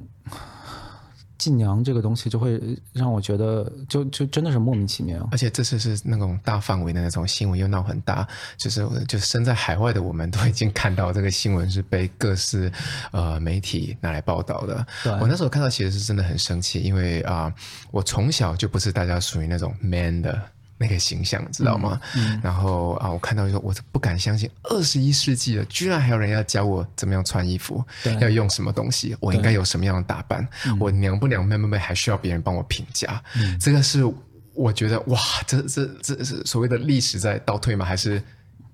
[1.37, 2.59] 禁娘这个东西就会
[2.93, 5.29] 让我觉得就，就就真的是莫名其妙。
[5.31, 12.73] 而且这次是那种大范围的那种新闻，又闹很大，就是就身在海外的我们都已经看到这个新闻是被各式
[13.11, 14.87] 呃媒体拿来报道的。
[15.21, 17.55] 我那时候看到其实是真的很生气，因为啊、呃，
[17.91, 20.41] 我从小就不是大家属于那种 man 的。
[20.77, 22.01] 那个形象，知道吗？
[22.17, 27.85] 嗯嗯、然后啊，我看到说，我不敢相信，二十一世纪了，居然还有人要教我怎么样穿衣服，
[28.21, 30.47] 要用什么东西，我应该有什么样的打扮，
[30.81, 33.59] 我娘不娘、妹不妹，还需要别人帮我评价、嗯。
[33.59, 34.05] 这个是
[34.53, 37.85] 我觉得，哇，这这这是所谓的历史在倒退吗？
[37.85, 38.23] 还是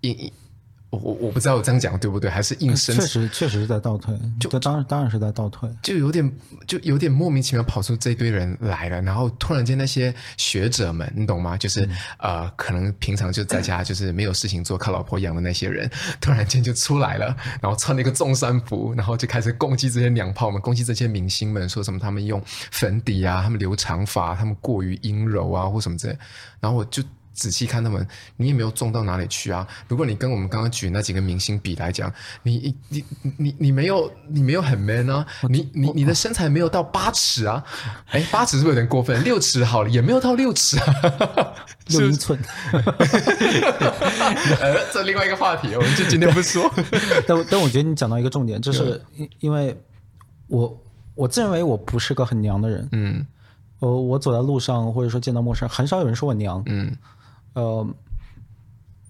[0.01, 0.33] 因？
[0.91, 2.95] 我我我不知道我这样讲对不对，还是硬生？
[2.97, 6.29] 确实确实是在倒退，就当然当然是在倒退，就有点
[6.67, 11.57] 就有点莫名其妙跑出这堆人来了，然后突然间那些学者们，你懂吗？
[11.57, 15.89] 就是、嗯、呃，可能平常就在家就是没有事情做，靠老婆养的那些人，
[16.21, 26.19] 突然间就出来了，然后穿了一个中山服，然后就开始攻击这些娘炮们，攻击这些明星们，说什么他们用粉底啊，他们留长发，他们过于阴柔啊，或什么之类，
[26.59, 27.01] 然后我就。
[27.33, 29.67] 仔细看他们，你也没有重到哪里去啊！
[29.89, 32.13] 如果你跟我们刚刚举那几个明星比来讲，
[32.43, 33.05] 你你你
[33.39, 35.27] 你你没有你没有很 man 啊！
[35.49, 37.65] 你你你的身材没有到八尺啊！
[38.11, 39.23] 哎，八尺是不是有点过分？
[39.25, 40.95] 六尺好了，也没有到六尺啊，
[41.89, 42.39] 六英寸。
[44.61, 46.71] 呃，这另外一个话题，我们就今天不说。
[47.27, 49.75] 但但我觉得你讲到一个重点，就是因因为
[50.49, 50.79] 我
[51.15, 53.27] 我自认为我不是个很娘的人，嗯，
[53.79, 56.95] 我我走在路上或者说见到陌生人，很少有人说我娘，嗯。
[57.55, 57.87] 呃，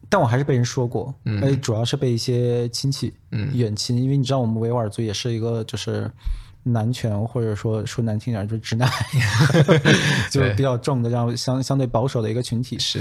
[0.09, 6.11] 但我还是被人说过，嗯，哎，主要是被一些亲戚，嗯，远亲，因为你知道我们维吾尔族也是一个就是
[6.63, 9.65] 男权，或者说说难听点就是直男 癌，
[10.31, 12.79] 就是比较重的，这样相相对保守的一个群体。
[12.79, 13.01] 是。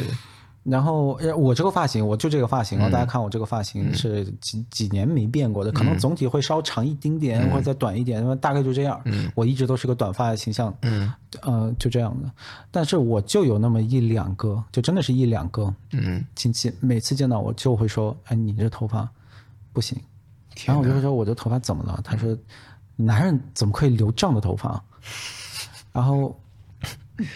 [0.70, 2.92] 然后我这个发型，我就这个发型啊、嗯！
[2.92, 9.02] 大家看我这个发型是几、嗯、几年没变过的，可能总体会稍长一丁点，嗯、或者再短一点，那么大概就这样。
[9.06, 10.74] 嗯，我一直都是个短发的形象。
[10.82, 12.32] 嗯，呃，就这样的。
[12.70, 15.74] 但是我就有那么一两个，就真的是一两个。
[15.92, 19.10] 嗯，亲戚每次见到我就会说：“哎，你这头发
[19.74, 20.00] 不行。”
[20.66, 22.38] 然后我就会说：“我的头发怎么了？”他说
[22.96, 24.84] ：“男人怎么可以留这样的头发？”
[25.92, 26.38] 然后，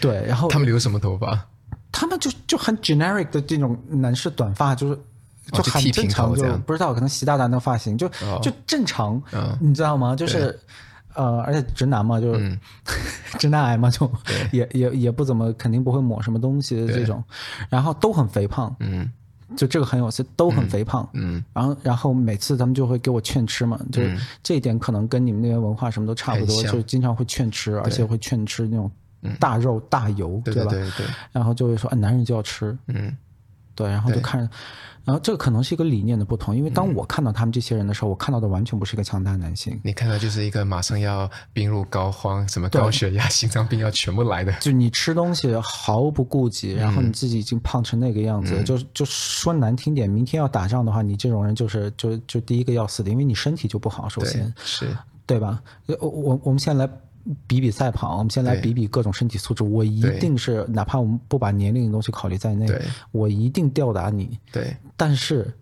[0.00, 1.46] 对，然后他们留什么头发？
[1.94, 4.98] 他们就就很 generic 的这种男士短发，就是
[5.52, 8.08] 就很正常，就不知道可能习大大的发型就
[8.42, 9.22] 就正常，
[9.60, 10.16] 你知道吗？
[10.16, 10.58] 就是
[11.14, 12.58] 呃，而且直男嘛，就是
[13.38, 14.10] 直男癌嘛，就
[14.50, 17.22] 也也也不怎么，肯定不会抹什么东西的这种，
[17.68, 19.08] 然后都很肥胖，嗯，
[19.56, 28.90] 就这个很有趣，都很肥胖，嗯，然后然后每次他们就会给我劝吃嘛，就是这一点可能跟你们那边文化什么都差不多，就经常会劝吃，而且会劝吃那种。
[29.38, 30.70] 大肉大油，对吧？
[30.70, 31.06] 对对对。
[31.32, 33.16] 然后就会说，啊，男人就要吃，嗯，
[33.74, 33.88] 对。
[33.88, 34.40] 然后就看，
[35.04, 39.78] 然后这个可能是一个理念的不同，因为当我看到他们这些人的时候，我看到的完全不是一个强大男性。
[39.84, 44.52] 你看到就是一个马上要病入膏肓，什么高血压、心脏病要全部来的。
[44.60, 55.62] 就你吃东西毫不顾忌，然后你自己已经胖成那个样子，就就说难听点，明天要打仗的话，你这种人就是就就第一个要死的，因为你身体就不好，首先是对吧？
[55.86, 56.92] 我我我们现在来。
[57.46, 59.64] 比比赛跑，我们先来比比各种身体素质。
[59.64, 62.66] 我一定是，哪怕我们不把年龄的东西考虑在内，
[63.12, 64.38] 我一定吊打你。
[64.52, 65.52] 对，但是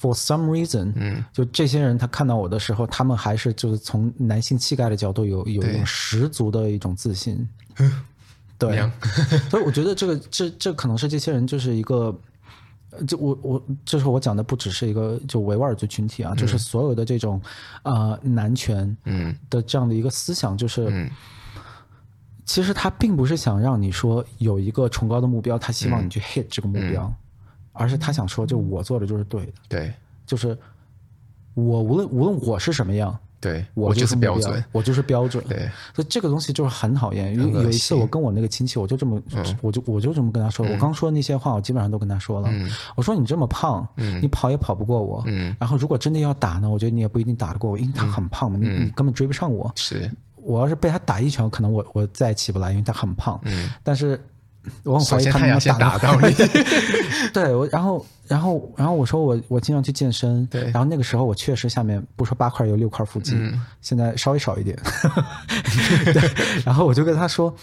[0.00, 7.48] ，for some reason，嗯，就这些人他看到我的时候，他们还是就是从男性气概的角度有有一种十足的一种自信。
[8.58, 8.78] 对，
[9.50, 12.16] 所以我觉得这个这这可能是这些人就是一个。
[13.06, 17.40] 就我我就是我讲的不只是一个就维吾尔族群体啊，嗯、就是所有的这种
[17.82, 21.10] 啊、呃、男权嗯的这样的一个思想，就是、嗯、
[22.44, 27.14] 其实他并不是想让你说有一个崇高的目标，他希望你去 hit 这个目标，嗯、
[27.72, 29.52] 而是他想说，就我做的就是对的。
[29.68, 29.94] 对，
[30.26, 30.56] 就是
[31.54, 33.18] 我无论无论我是什么样。
[33.40, 35.44] 对我就是标准，我就是标准。
[35.48, 37.34] 对，所以这个东西就是很讨厌。
[37.36, 40.66] 有有一次我跟我那个亲戚，我就这么，嗯、我就我就这么跟他说。
[40.66, 42.48] 嗯、我刚说的那些话，我基本上都跟他说了。
[42.50, 45.22] 嗯、我说你这么胖，嗯、你跑也跑不过我。
[45.26, 49.70] 嗯、然后如果真的要打呢，我觉得你也不一定打得过我，因为他很胖嘛，嗯、你你根本追不上我。
[49.76, 53.40] 是，我要是被他打一拳，可能我我再也起不来，因为他很胖。
[53.44, 54.20] 嗯，但是。
[54.84, 56.34] 我很怀疑他们要打到你。
[57.32, 64.78] 对，我然后然后然后我说我我经常去健身，对，然后那个时候我确实下面不说八块有六块腹肌，嗯、现在稍微少一点。
[66.12, 67.54] 对，然后我就跟他说，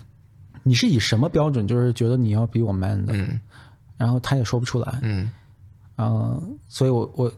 [0.62, 3.12] 你是以什么标准就是觉得你要比我 man 的？
[3.14, 3.40] 嗯、
[3.96, 4.98] 然后他也说不出来。
[5.02, 5.30] 嗯，
[5.96, 7.32] 呃，所以我我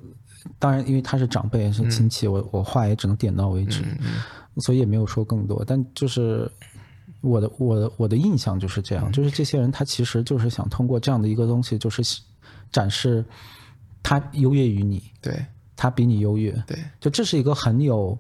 [0.59, 6.51] 当然因为他是长辈是亲戚，嗯、我我话也只能点到为止，嗯嗯、所以也没有说更多，但就是。
[7.21, 12.01] 我的我的我的印象就是这样，就是这些人他其实就是想通过这样的一个东西，就是
[12.71, 13.25] 展示
[14.05, 15.45] 他优越于你，对，
[15.75, 18.17] 他比你优越，对，就这是一个很有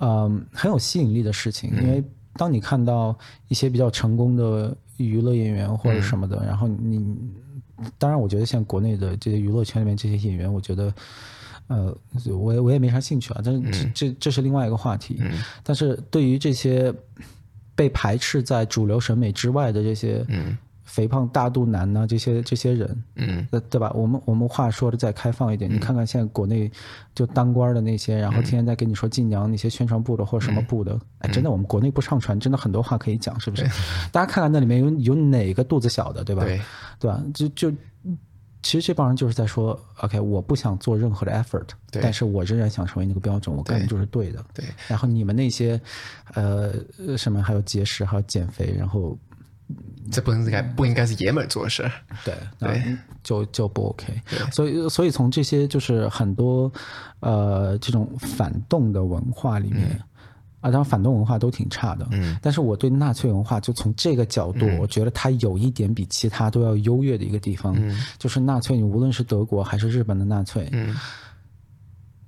[0.00, 2.02] 嗯很有吸引力的事情，因为
[2.34, 3.16] 当你看到
[3.46, 7.16] 一些比较成功的娱乐演员或者什么的，然后你
[7.96, 10.92] 当然我觉得像国内的这些娱乐圈里面这些演员，我觉得
[11.68, 15.20] 呃我我也没啥兴趣啊，但是这这这是另外一个话题，
[15.62, 16.92] 但是对于这些。
[17.74, 23.90] 被排斥在主流审美之外的这些，嗯肥胖大肚腩呢、啊，这些这些人，嗯，对吧？
[23.94, 26.70] 我们我们话说的再开放一点，嗯、你看看现在国内
[27.14, 33.64] 就当官的那些，然后天天在跟你说晋娘那些宣传部的或者什么部的，嗯、哎，真的，我们国内不上传，真的很多话可以讲，是不是？
[34.10, 36.44] 大家看看那里面有有哪个肚子小的，对吧？
[36.44, 36.60] 对，
[36.98, 37.22] 对吧？
[37.32, 37.72] 就就。
[38.62, 44.44] 其实这帮人就是在说，OK，我不想做任何的 effort，对但是我仍然想成为那个标准，我干的就是对的。
[44.54, 44.64] 对。
[44.86, 45.80] 然后你们那些，
[46.34, 46.72] 呃，
[47.18, 49.18] 什么还有节食，还有减肥，然后
[50.10, 51.90] 这不应该不应该是爷们做的事。
[52.24, 54.22] 对对，就就不 OK。
[54.30, 56.72] 对所以所以从这些就是很多
[57.20, 59.88] 呃这种反动的文化里面。
[59.90, 60.00] 嗯
[60.62, 70.96] 啊，当然反动文化都挺差的，嗯，但是我对纳粹文化就从这个角度，我觉得它有一点比其他都要优越的一个地方，嗯，就是纳粹，你无论是德国还是日本的纳粹，嗯。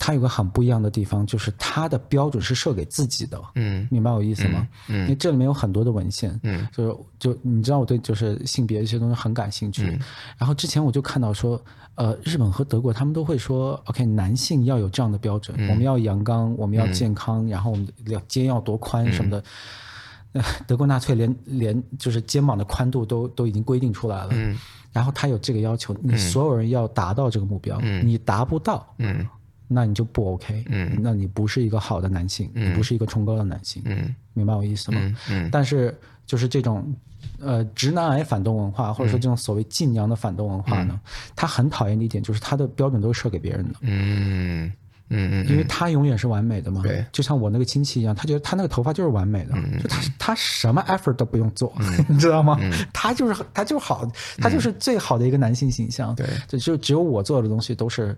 [0.07, 4.69] 它有个很不一样的地方，就是它的标准是设给自己的，嗯，明白我意思吗？
[4.89, 9.99] 嗯，嗯，因为这里面有很多的文献，嗯，就是就你知道我对就是性别这些东西很感兴趣，嗯，
[10.37, 11.59] 然后之前我就看到说，
[11.95, 19.43] 呃，日本和德国他们都会说，OK，男性要有这样的标准，嗯，我们要阳刚，我们要健康，嗯，然后我们要肩要多宽什么的，
[20.35, 24.55] 嗯， 德国纳粹连连就是肩膀的宽度都都已经规定出来了，嗯，
[24.93, 29.27] 然后他有这个要求，你所有人要达到这个目标，嗯，你达不到，嗯。
[29.67, 35.01] 那你就不 OK，嗯，那你不是一个好的男性，嗯，你不是一个崇高的男性，嗯，明白我意思吗？
[35.03, 35.97] 嗯，嗯，但是
[36.27, 36.95] 就是这种，
[37.41, 41.01] 呃，直男癌反动文化，或者说这种所谓晋娘的反动文化呢，
[41.35, 44.71] 他很讨厌的一点就是他的标准都是设给别人的，嗯
[45.09, 51.73] 嗯嗯，因为他永远是完美的嘛，对，就像我那个亲戚一样，他觉得他那个头发就是完美的，就他他什么 effort 都不用做，
[52.09, 52.59] 你知道吗？
[52.93, 54.07] 他就是他就是好，
[54.39, 58.17] 他就是最好的一个男性形象，对，就就只有我做的东西都是。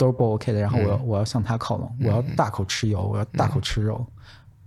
[0.00, 4.12] 都是不 OK 的，然后我要、嗯、我要向他靠拢，我要大口吃油，嗯、我要大口吃肉，嗯、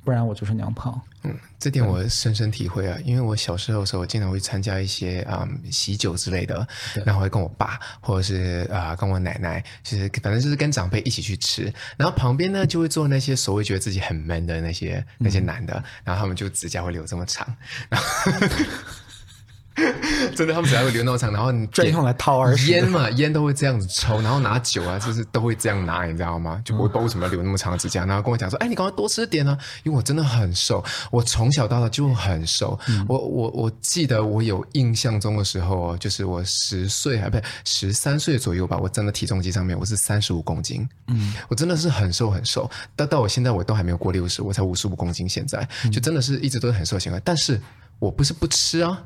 [0.03, 1.01] 不然我就是娘炮。
[1.23, 6.67] 嗯，这点我深深体会啊，因为我小时候的时候，我经常会参加一些啊、嗯、喜酒之类的，
[7.03, 17.47] 然后会跟我爸或者是啊、呃、跟我奶奶，就是反正就是跟长辈一起去吃，然后旁边呢就会坐那些所谓觉得自己很 man 的那些那些男的，嗯、然后他们就指甲会留这么长，
[17.89, 18.31] 然后。
[20.35, 26.61] 真的，他们只要会留那么长，然后你专用来掏耳屎，烟嘛，烟都会这样子抽，然后拿酒啊，就是都会这样拿，你知道吗？
[26.63, 32.79] 就不会不知道为什么要留那么长的指甲，然后跟我讲说：“哎，你赶快多吃点啊！”因为我真的很瘦，我从小到大就很瘦。
[32.87, 40.87] 嗯、我我我记得我有印象中的时候，就是我十岁还不是十三岁左右吧，我站在体重机上面，我是三十五公斤。
[41.07, 47.21] 嗯，我真的是很瘦很瘦，但到我现在我都还没有过六十，我才五十五公斤，现在就真的是一直都是很瘦的情况。
[47.25, 47.59] 但是
[47.99, 49.03] 我不是不吃啊。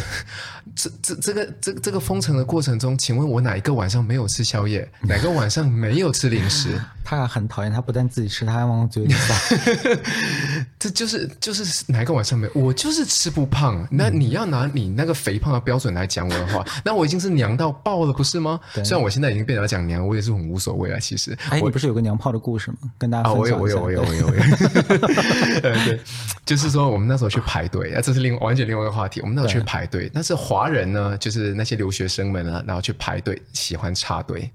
[0.00, 0.02] 呵。
[0.74, 4.88] 这这这个这这个封城的过程中，请问我哪一个晚上没有吃宵夜？
[5.00, 6.80] 哪个晚上没有吃零食？
[7.04, 9.98] 他还很讨厌，他不但自己吃，他还往嘴里塞。
[10.78, 12.52] 这就是就是哪一个晚上没有？
[12.54, 13.86] 我就是吃不胖。
[13.90, 18.60] 那你要拿你那个肥胖的标准来讲我的话，那我已经是娘到爆了，不是吗？
[18.72, 21.00] 对虽然我现在已经变成讲娘，我也是很无所谓了。
[21.00, 22.76] 其实，哎，你不是有个娘炮的故事吗？
[22.96, 23.56] 跟大家分享一下。
[23.58, 25.60] 我有，我有，我有，我有，我有。
[25.60, 26.00] 对，
[26.46, 29.20] 就是说我们那时候去排队啊，这是另完全另外一个话题。
[29.22, 34.50] 我们那时候去排队，但是华人呢，就是那些留学生们呢，然后去排队，喜欢插队。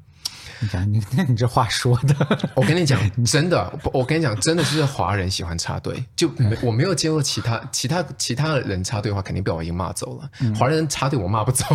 [0.60, 2.16] 你讲你 你这话说的，
[2.56, 10.30] 我跟你讲 真的，我跟你讲真的就是华人喜欢插队，就没我没有见过其他其他其他人插队的话，肯定被我已经骂走了。
[10.42, 11.66] 嗯、华人插队我骂不走。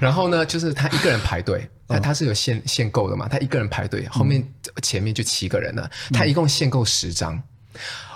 [0.00, 4.42] 然后呢，就是他一个人排队，他他是有限限购的嘛，他一个人排队，后面
[4.82, 7.42] 前面就七个人了，他一共限购十张。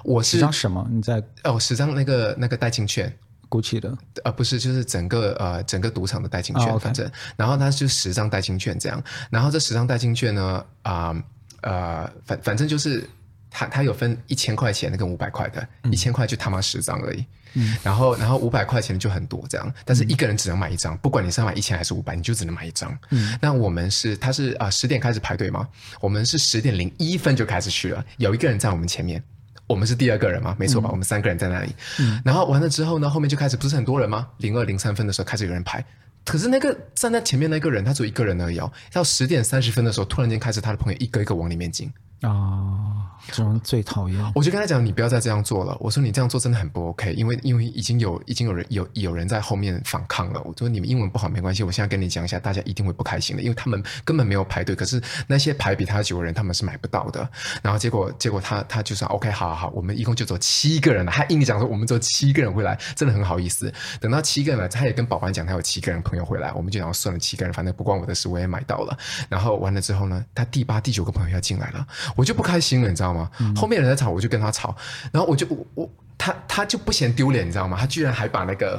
[0.03, 0.86] 我是十张什么？
[0.90, 3.14] 你在哦，十张那个那个代金券。
[3.62, 3.96] GUCCI 的？
[4.24, 6.80] 呃不是，就是整个呃整个赌场的代金券，oh.
[6.80, 11.14] 反正，然后它就十张代金券这样，然后这十张代金券呢啊
[11.62, 13.09] 呃，呃反反正就是
[13.50, 17.24] 它它有分一千块钱的跟五百块的，一千块就他妈十张而已，
[17.55, 22.96] 嗯，然后然后五百块钱就很多这样，但是一个人只能买一张，不管你是要买一千还是五百，你就只能买一张。
[23.11, 25.68] 嗯，那我们是他是啊十点开始排队嘛，
[26.00, 29.22] 我们是十点零一分就开始去了，有一个人在我们前面。
[29.67, 30.89] 我们是第二个人嘛，没错吧？
[30.89, 34.29] 嗯、我们三个人在那里，嗯、然后完了之后呢，后面就开始不是很多人吗？
[34.39, 35.85] 零二零三分的时候开始有人排，
[36.25, 38.70] 可是那个站在前面那个人他只有一个人而已哦。
[38.93, 42.31] 到十点三十分的时候，突然间开始他的朋友一个一个往里面进啊。
[42.31, 42.91] 哦
[43.33, 45.75] 这种最讨厌，我就跟他讲，你不要再这样做了。
[45.81, 50.43] 我说你这样做真的很不 OK，因为因为已经有已经有人有有人在后面反抗了。
[50.45, 57.27] 我说你们英文不好没关系，我现在跟你讲一下，大家一定会不开心的，因为他们根本没有排队，可是那些排比他久的人他们是买不到的。
[57.62, 61.11] 然后结果结果他他就说 OK，好好好，我们一共就走七个人了。
[61.11, 63.72] 他硬讲说我们走七个人回来，真的很好意思。
[64.01, 68.97] 等到七个人来，他也跟保安讲他有七个人朋友回来，我们就想算了七个人，反正不关我的事，我也买到了。
[69.29, 71.85] 然后完了之后呢，他第八第九个朋友要进来了，
[72.15, 73.29] 我就不开心了，你知道吗？
[73.41, 73.97] 嗯、后面人在。
[73.97, 74.77] 吵，我就跟他吵，
[75.11, 77.79] 然后我就我我他他就不嫌丢脸，你知道吗？
[77.81, 78.79] 他居然还把那个。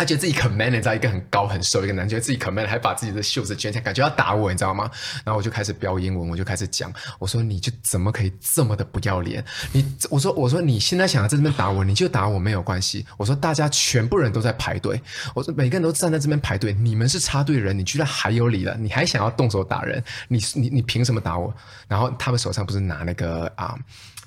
[0.00, 4.90] 他觉得自己可 man，你知道，一个很高很瘦一个男，觉得自己可 man，还把自己的袖子卷起来，感觉要打我，你知道吗？
[5.26, 9.44] 然后我就开始飙英文，我就开始讲，我说你就怎么可以这么的不要脸？
[9.72, 13.04] 你我说我说你现在想要在这边打我，你就打我没有关系。
[13.18, 14.98] 我说大家全部人都在排队，
[15.34, 20.02] 我说每个人都站在这边排队，你们是插队人，你居然还有理了，你还想要动手打人？
[20.28, 21.54] 你你你凭什么打我？
[21.86, 23.76] 然后他们手上不是拿那个啊？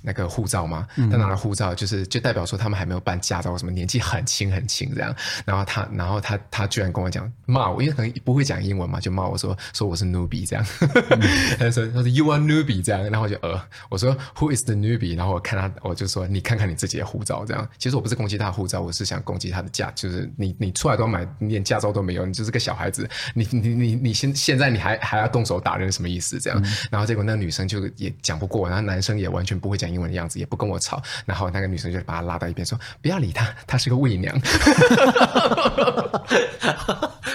[0.05, 0.85] 那个护照吗？
[1.09, 5.15] 他拿了护照，就是就代表说他们还没有办驾照，什么年纪很轻很轻这样。
[5.45, 10.65] 然后他，然后他，他居然跟我讲骂我，因为可能不会讲英文嘛，就骂我说说我是 newbie 这样。
[11.57, 15.15] 他说他说 you are newbie 这样，然后我就呃我说 who is the newbie？
[15.15, 17.65] 然后我看他，我就说你看看你自己的护照这样。
[17.77, 26.61] 其实我不是攻击他的护照，我是想攻击他的驾，就是你你出来都买，你连驾照都没有，你就是个小孩子，你你你你现现在你还还要动手打人，什么意思这样？
[26.61, 29.92] 嗯、然后结果那个女生就也讲不过，然后男生也完全不会讲。
[29.93, 34.35] 英文的样子也不跟我吵，然后那个女生就把他拉到一边说：“不要理他，他是个伪娘。”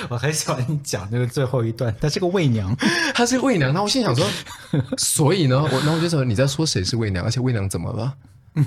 [0.09, 2.74] 我很喜欢你讲那个最后一段，他是个伪娘，
[3.14, 3.72] 他是个伪娘。
[3.72, 4.26] 那我心想说，
[4.98, 8.14] 所以呢，我那我就说你在说谁是伪娘，而且伪娘怎么了？
[8.54, 8.64] 嗯，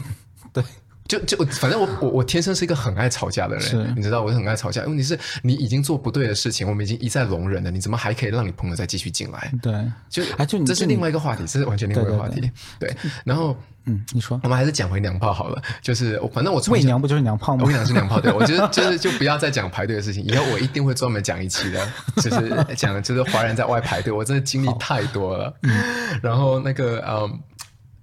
[0.54, 0.64] 对。
[1.08, 4.82] 就就反正我我我天生是一个很爱吵架的人，你知道，我是很爱吵架。
[4.84, 9.52] 问题是你已经做不对的事情，我们已经一再容忍了，你怎么还可以让你朋友再继续进来？
[9.62, 9.74] 对，
[10.10, 12.40] 就啊，就这是另外一个话题，这是完全另外一个话题。
[12.40, 12.50] 对，
[12.80, 15.62] 对，对， 对，然后嗯，你说，我们还是讲回娘炮好了。
[15.82, 17.66] 就是反正我伪娘不就是娘炮吗？
[17.68, 21.86] 伪娘是娘炮，对，我觉得就是就不要再讲排队的事情，以后我一定会专门讲一期的，
[22.18, 25.54] 就是 讲就是华人在外排队，我真的经历太多了。
[25.64, 25.74] 嗯，
[26.22, 27.40] 然后那个嗯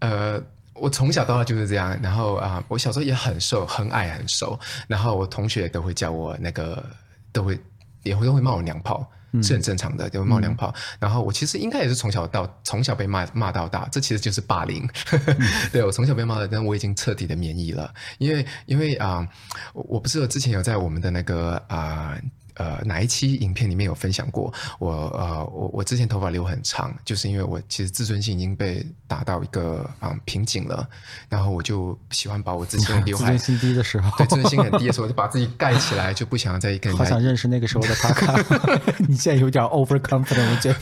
[0.01, 0.43] 呃。
[0.79, 6.85] 呃我从小到大就是这样，然后啊，我小时候也很瘦，很矮，很瘦，然后我同学都会叫我那个，
[7.33, 7.59] 都会
[8.05, 10.69] 也会都会骂我娘炮，嗯、是很正常的，就会骂娘炮。
[10.69, 14.89] 嗯、然后我其实应该也是从小到从小被骂骂到大，这其实就是霸凌。
[15.11, 15.37] 嗯、
[15.73, 19.27] 对，我从小被骂的，但我已经彻底的免疫了，因为因为啊，
[19.73, 22.15] 我我不是之前有在我们的那个啊。
[22.15, 22.23] 呃，
[22.85, 24.53] 哪一期影片里面有分享过？
[24.79, 30.89] 我呃，我我之前头发留很长，就是因为我其实自尊心已经被打到一个啊、嗯、瓶颈了，
[31.29, 36.99] 然后我就喜欢把我自己的刘海，自尊心低的时候，对，自尊心很低的时候，我就把自己盖起来，就不想再跟人。
[36.99, 38.35] 好想认识那个时候的卡卡，
[39.09, 40.77] 你现在有点 overconfident，我觉得，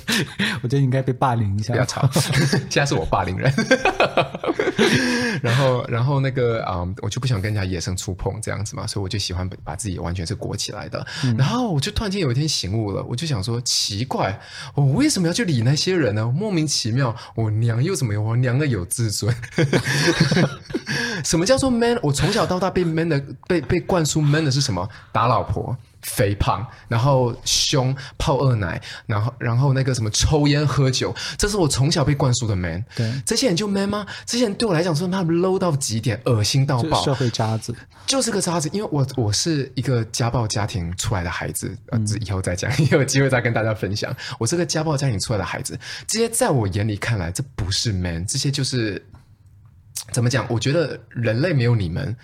[0.62, 1.72] 我觉得你应该被霸凌一下。
[1.74, 3.52] 不要吵，现在是我霸凌人。
[5.42, 11.66] 然后，然后那个啊、嗯，我就不想跟人家野生触碰这样子嘛，所以我就喜欢把自己完全是裹起来的，嗯、然后。
[11.76, 14.40] 我就突然间有一天醒悟了，我就想说，奇怪，
[14.74, 16.24] 我为什么要去理那些人呢？
[16.34, 18.24] 莫名其妙，我娘又怎么样？
[18.24, 19.34] 我娘的有自尊。
[21.24, 21.98] 什么叫做 man？
[22.02, 24.88] 我从小到大被 man 的，被被灌输 man 的是什么？
[25.12, 25.76] 打老婆。
[26.02, 32.84] 肥胖，然后凶，泡二奶，然后然后那个什么抽烟喝酒，这是我从小被灌输的 man。
[32.94, 34.06] 对，这些人就 man 吗？
[34.24, 37.74] 这些人对我来讲说他们 low 到极点，恶心到爆，社会渣子，
[38.06, 38.70] 就是个渣子。
[38.72, 44.14] 因为我我是一个家暴家庭出来的孩子，呃，这以后再讲， 以后有机会再跟大家分享。
[44.38, 49.04] 我是个家暴家庭出来的孩子，这些在我眼里看来，这不是 man，这些就是
[50.12, 50.46] 怎么讲？
[50.48, 52.16] 我觉得人类没有你们。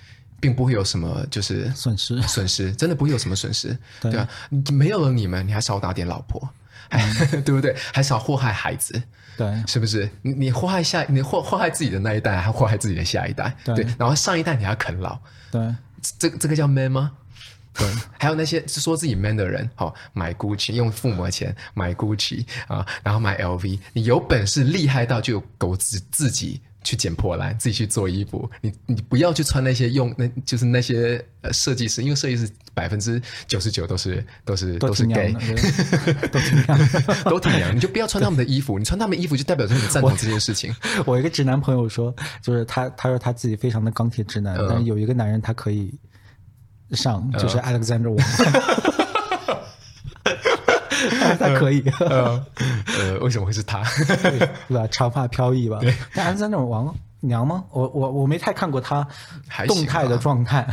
[0.43, 4.29] 并不会有什么就是损失，损失真的不会有什么损失，对，对啊，
[4.73, 6.51] 没有了你们，你还少打点老婆，
[6.91, 6.99] 还
[7.43, 7.73] 对不对？
[7.93, 9.01] 还少祸害孩子，
[9.37, 10.11] 对，是不是？
[10.23, 15.17] 你你祸害下，你祸祸害自己的那一代，还祸害自己的下一代，对，对，然后上一代你还啃老，
[15.53, 15.73] 对，
[16.19, 17.13] 这这个叫 man 吗？
[17.73, 17.87] 对，
[18.19, 35.33] 还有那些说自己 man 的人，好、哦、买 Gucci，用父母的钱买 Gucci 啊，然后买 LV，你有本事厉害到就狗自自己去捡破烂，自己去做衣服，你你不要去穿那些用那就是那些呃设计师，因为设计师百分之九十九都是都是都是 gay，
[36.31, 40.75] 都挺娘的， 都挺娘，你就不要穿他们的衣服，你穿他们衣服就代表着你赞同这件事情。
[41.07, 45.93] 我，我一个直男朋友说，就是他他说他自己非常的钢铁直男，嗯、但是有一个男人他可以。
[46.93, 48.21] 上就是 Alexander Wang，
[51.39, 52.45] 他可以，呃，
[52.99, 53.83] 呃，为什么会是他？
[54.69, 54.87] 对吧？
[54.91, 55.79] 长发飘逸吧？
[56.15, 57.65] 但 Alexander Wang 娘吗？
[57.71, 59.07] 我我我没太看过他
[59.67, 60.67] 动态的状态。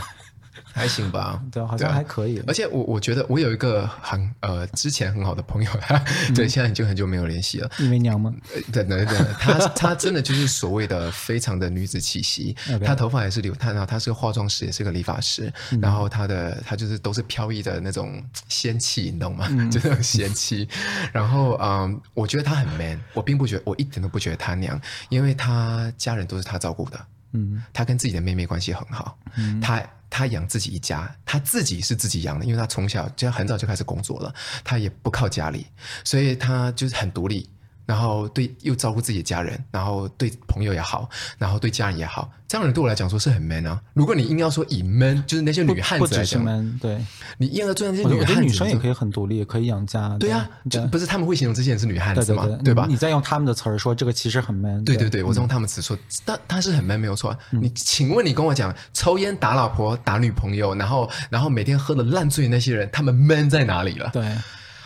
[0.80, 2.42] 还行吧， 对，好像还可以。
[2.48, 5.70] 而且我我觉得我有一个很呃之前很好的朋友，
[6.34, 7.70] 对，现在已经很久没有联系了。
[7.80, 8.34] 因为娘吗？
[8.72, 12.56] 对对对，她她真的就是所谓的非常的女子气息。
[12.86, 15.52] 她头发也是留，她然后她是个化妆师，也是个理发师。
[15.82, 19.48] 然后她的她就是都是飘逸的那种仙气，你懂吗？
[19.70, 20.68] 就那种仙气。
[21.12, 27.00] 然后嗯，我觉得她很 man，我并不觉得，我一点都不觉得她娘，因为她家人都是她照顾的。
[27.34, 29.18] 嗯，她跟自己的妹妹关系很好。
[29.36, 29.84] 嗯，她。
[30.10, 34.34] 他养自己一家，他自己是自己养的，因为他从小就很早就开始工作了，
[34.64, 35.68] 他也不靠家里，
[36.04, 37.50] 所以他就是很独立。
[37.90, 41.10] 然后对，又照顾自己的家人，然后对朋友也好，
[41.40, 43.82] 然后对家人也好，这样的人对我来讲说是很 man 啊。
[43.96, 47.04] 如果你硬要说以 man，就是那些女汉子来讲，man，对，
[47.40, 50.16] 你硬要做那些女汉子，我觉得女生也可以很独立，可以养家。
[50.20, 52.48] 对啊，就不是他们会形容这些人是女汉子吗？
[52.64, 52.86] 对，吧？
[52.88, 54.86] 你再用他们的词儿说这个其实很 man。
[54.86, 57.36] 对对对，我用他们词说，但他是很 man 没有错。
[57.50, 64.12] 你请问你跟我讲，抽烟打老婆打女朋友，然后然后每天喝的烂醉那些人，他们 man 在哪里了？
[64.14, 64.24] 对。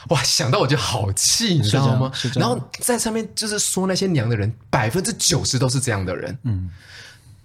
[0.10, 2.12] 哇，想到我就好气，你知道吗？
[2.39, 6.38] 然后在上面就是说那些娘的人，百分之九十都是这样的人。
[6.43, 6.70] 嗯，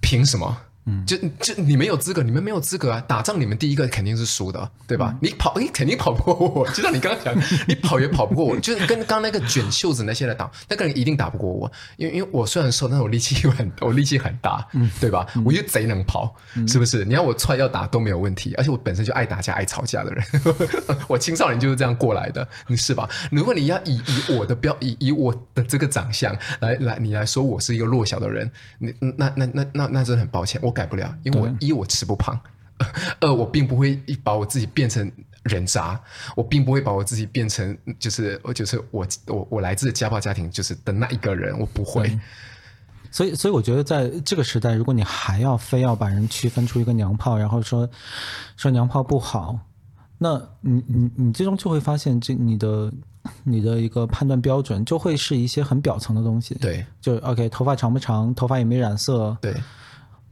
[0.01, 0.57] 凭什么？
[1.07, 3.03] 就就你没有资格，你们没有资格啊！
[3.07, 5.11] 打仗你们第一个肯定是输的，对吧？
[5.15, 6.69] 嗯、你跑，你肯定跑不过我。
[6.71, 7.35] 就像你刚刚讲，
[7.67, 11.71] 你跑也跑不过我，就是跟刚刚那个卷袖子那些来打，那个人一定打不过我。
[11.97, 15.27] 因为因为我虽然瘦，但是我力气很，我力气很大，嗯，对吧？
[15.35, 17.05] 嗯、我又贼能跑，嗯、是不是？
[17.05, 20.25] 你要我踹要打都没有问题，而且我本身就爱打架、爱吵架的人，
[21.07, 23.09] 我青少年就是这样过来的，你是吧？
[23.31, 30.78] 如果你要以以我的标以以我的这个长相来来你来说我是一个弱小的人，你那那那那那真的很抱歉，我。
[30.79, 32.39] 改不了，因为我一我吃不胖，
[33.21, 35.11] 二我并不会把我自己变成
[35.43, 36.01] 人渣，
[36.37, 42.17] 我并不会把我自己变成就是就是我我我来自家暴家庭就是的那一个人，我不会。
[43.11, 47.89] 所以所以我觉得在这个时代，如果你还要非要把人区分出一个娘炮，然后说
[48.57, 49.59] 说娘炮不好，
[50.19, 52.93] 那你你你最终就会发现，这你的
[53.43, 56.55] 你的一个判断标准就会是一些很表层的东西。
[56.61, 59.37] 对，就 OK，头发长不长，头发也没有染色？
[59.41, 59.55] 对。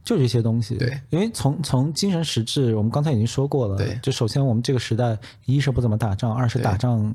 [0.07, 7.13] 就这些东西，对，因为从从精神实质，我们刚才已经说过了，对，就首先我们这个时代，一是不怎么打仗，二是打仗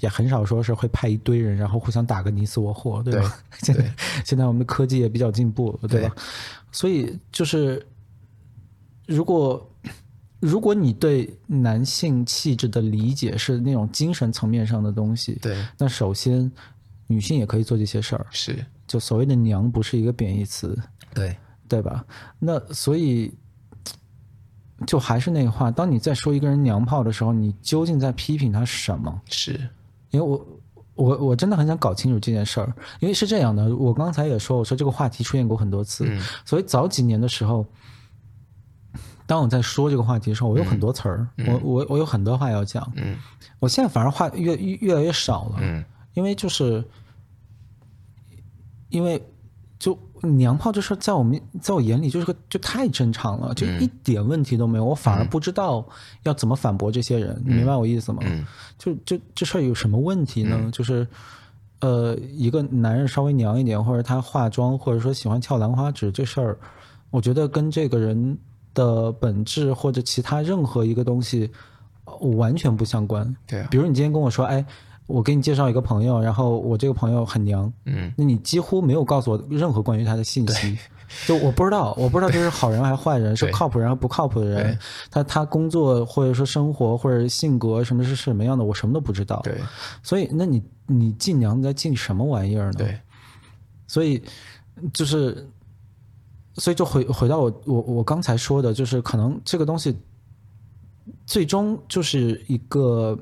[0.00, 3.38] 也很少说是会派一堆人，然后互相打个你死我活，对吧？
[3.50, 6.12] 对， 现在现在我们的科技也比较进步，对吧？
[6.14, 6.22] 对，
[6.70, 7.82] 所以就是，
[9.06, 9.66] 如果
[10.38, 16.52] 如果你对男性气质的理解是那种精神层面上的东西，对，那首先
[17.06, 20.78] 女性也可以做这些事儿，是，就所谓的娘不是一个贬义词，
[21.14, 21.34] 对。
[21.68, 22.04] 对吧？
[22.38, 23.32] 那所以，
[24.86, 29.20] 就还是那个话，当你在说一个人娘炮的时候，你究竟在批评他什么？
[29.28, 29.52] 是，
[30.10, 30.46] 因为我
[30.94, 32.72] 我我真的很想搞清楚这件事儿。
[33.00, 36.04] 因为是这样的，我刚才也说，我说这个话题出现过很多次。
[36.08, 36.22] 嗯。
[36.44, 37.66] 所以早几年的时候，
[39.26, 42.92] 当我在说这个话题的时候，我有很多词儿，嗯、我我我有很多话要讲。
[42.96, 43.16] 嗯。
[43.58, 45.56] 我现在反而话越越越来越少了。
[45.60, 45.84] 嗯。
[46.14, 46.84] 因为就是，
[48.90, 49.20] 因为。
[49.78, 54.84] 就娘炮这事，在我们在我眼里就是个就太正常了，就一点问题都没有。
[54.84, 55.86] 我反而不知道
[56.22, 58.22] 要怎么反驳这些人，你明白我意思吗？
[58.78, 60.70] 就就这事儿有什么问题呢？
[60.72, 61.06] 就是
[61.80, 66.58] 呃，一个男人稍微娘一点，或者他化妆，或者说喜欢翘兰花指这事儿，
[67.10, 68.38] 我觉得跟这个人
[68.74, 71.50] 的本质或者其他任何一个东西
[72.36, 73.36] 完全不相关。
[73.46, 74.64] 对啊，比如你今天跟我说，哎。
[75.06, 80.76] 我给你介绍一个朋友，然后我这个朋友很娘，嗯，那你几乎没有告诉我任何关于他的信息，
[81.26, 84.78] 就我不知道，我不知道这是好人还是坏人，是靠谱人还是不靠谱的人，
[85.10, 89.60] 他他工作或者说生活或者性格什么是什么样的，我什么都不知道，对，
[90.02, 92.78] 所以那你你进娘在进什么玩意儿呢？
[92.78, 93.00] 对，
[93.86, 94.20] 所以
[94.92, 95.48] 就是
[96.54, 99.96] 所以就回回到我我我刚才说的，就是可能这个东西
[101.26, 103.16] 最终就是一个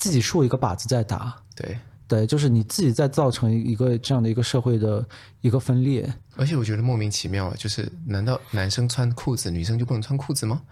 [0.00, 1.78] 自己竖一个靶子在打，对
[2.08, 5.06] 对，就是你自己在造成一个这样的一个社会的
[5.42, 6.10] 一个分裂。
[6.36, 10.62] 而且我觉得莫名其妙啊，就是难道男生穿裤子，女生就不能穿裤子吗？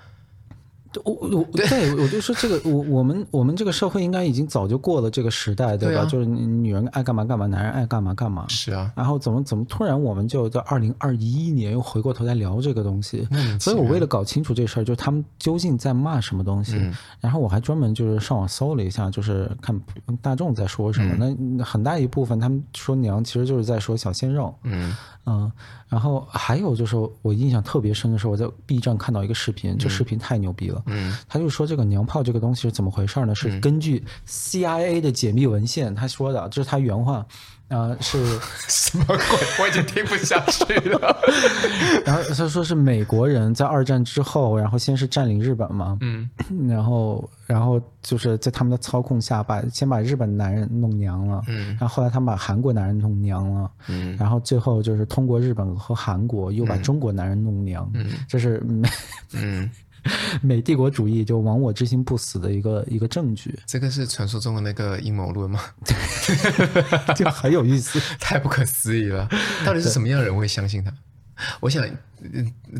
[1.04, 5.94] 我我对我就说这个，我我们我们这个社会应该已经早就过了这个时代，对吧？
[5.94, 8.46] 对啊、就是女人爱干嘛干嘛，男人爱干嘛干嘛。
[8.48, 8.90] 是啊。
[8.96, 13.28] 然后怎么怎么突然我们就在二零二一年又回过头来聊这个东西？
[13.60, 19.78] 所以我为了搞清楚这事儿，就是他们究竟在骂什么东西，嗯、然后我还专门就是上网搜了一下，就是看
[20.22, 21.14] 大众在说什么。
[21.20, 24.54] 嗯、那很大一部分他们说娘，其实就是在说小鲜肉。
[24.62, 24.96] 嗯。
[25.28, 25.52] 嗯，
[25.88, 30.82] 然后还有就是我印象特别深的是我在 B 站看到一个视频，这视频太牛逼了。
[30.86, 33.34] 嗯，他就说这个娘炮这个东西是怎么回事呢？
[33.34, 37.26] 是根据 CIA 的解密文献他说的，这是他原话。
[37.68, 38.18] 啊、呃，是
[38.68, 39.16] 什么鬼？
[39.60, 41.16] 我已经听不下去了。
[42.04, 46.28] 然后他说是美国人在二战之后，然后先是占领日本嘛，嗯，
[46.68, 58.88] 然后然后就是在他们的操控下把，把先把日本男人弄娘了，嗯，然后后来他们把韩国男人弄娘了，嗯，然后最后就是通过日本和韩国又把中国男人弄娘，嗯，这是美，
[59.34, 59.70] 嗯。
[60.42, 65.60] 美帝国主义就亡我之心不死的一个一个证据，这个是传说中的那个阴谋论吗？
[67.16, 69.28] 就很有意思， 太不可思议了。
[69.64, 70.92] 到底是什么样的人会相信他？
[71.60, 71.88] 我想，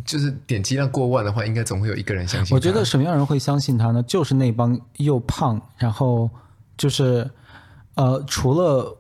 [0.05, 2.55] 就是点击量过万的话，应该总会有一个人相信。
[2.55, 4.03] 我觉得什么样的人会相信他呢？
[4.03, 6.29] 就是那帮又胖，然后
[6.77, 7.29] 就是
[7.95, 8.97] 呃，除了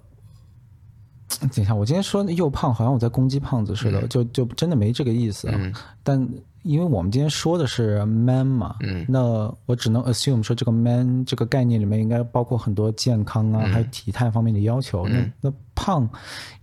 [1.41, 5.55] 等一下，我今天说又胖，好像我在攻击胖子似的，嗯、就就真的没这个意思啊。
[5.59, 5.72] 嗯、
[6.03, 6.28] 但
[6.62, 9.22] 因为我们今天说的是 man 嘛，嗯，那
[9.66, 15.07] 我只能 assume 说这个 man 这个概念里面应该包括很多健康啊，嗯、还有体态方面的要求。
[15.09, 16.09] 嗯、那那胖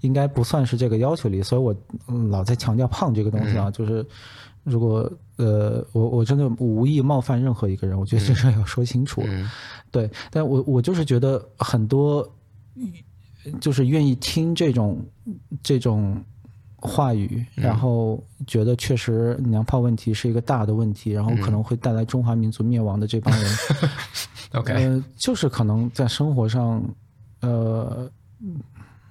[0.02, 1.76] 应该不算是这个要求里，所以我
[2.30, 3.70] 老在强调胖这个东西啊。
[3.70, 4.06] 嗯、就是
[4.64, 9.22] 如果呃，我我真的无意冒犯任何一个人，我觉得这事要说清楚。
[9.26, 9.50] 嗯、
[9.90, 12.30] 对，但我我就是觉得很多
[13.60, 15.04] 就是愿意听这种
[15.64, 16.24] 这种。
[16.78, 23.58] 话语，然后觉得确实娘炮问题是一个大的问题，然后可能会带来中华民族灭亡的这帮人，
[24.54, 26.84] OK，呃，就是可能在生活上，
[27.40, 28.08] 呃，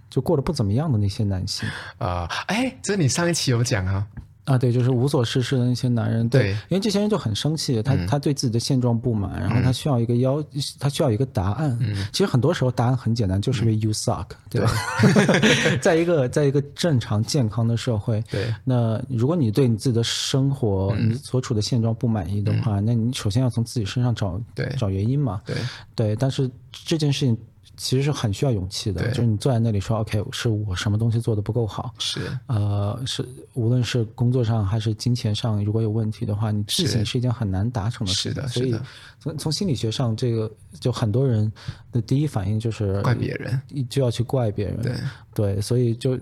[0.09, 1.69] 就过得不怎么样的那些男性
[1.99, 4.07] 啊，哎、呃，这你上一期有讲啊。
[4.45, 6.51] 啊，对，就是无所事事的那些男人，对，对。
[6.51, 11.77] 因为这些人就很生气，他、嗯、他对自己的现状不满，然后他需要一个要，嗯、他需要一个答案。
[11.81, 14.61] 嗯、其实很多时候答案很简单，就是为 you suck，、嗯、对。
[14.61, 14.71] 吧？
[15.01, 15.79] 对。
[15.79, 24.71] 在一个在一个正常健康的社会，对，那如果你对你自己的生活、嗯、你所处的现状不满意的话，嗯、那你首先要从自己身上找对。
[24.79, 25.57] 找原因嘛，对。
[25.95, 27.37] 对，但是这件事情。
[27.77, 37.19] 其实是很需要勇气的，就是你坐在那里说，OK，是我什么东西做的不够好，是，呃，是无论是工作上还是金钱上，如果有问题的话，你自省是。
[37.19, 38.29] 一件很难达成的事。
[38.29, 38.75] 是的，所以
[39.21, 40.51] 从从心理学上，这个
[40.81, 41.51] 就很多人
[41.91, 44.93] 的第一反应就是怪别人，就要去怪别人，对。
[45.33, 46.19] 对，所以就。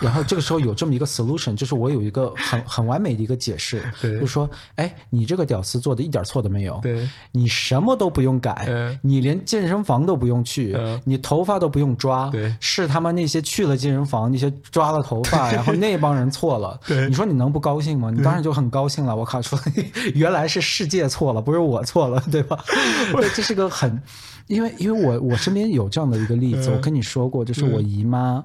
[0.00, 18.10] 然后这个时候有这么一个 solution，就是我有一个很很完美的一个解释，就是说，哎，你这个屌丝做的一点错都没有，对你什么都不用改，你连健身房都不用去，你头发都不用抓，对是他妈那些去了健身房那些抓了头发，然后那帮人错了，对你说你能不高兴吗？
[18.14, 19.14] 你当然就很高兴了。
[19.16, 19.58] 我靠，说
[20.14, 22.62] 原来是世界错了，不是我错了，对吧？
[23.12, 24.00] 对，这是个很，
[24.46, 28.44] 因为因为我我身边有这样的一个例子，我跟你说过，就是我姨妈。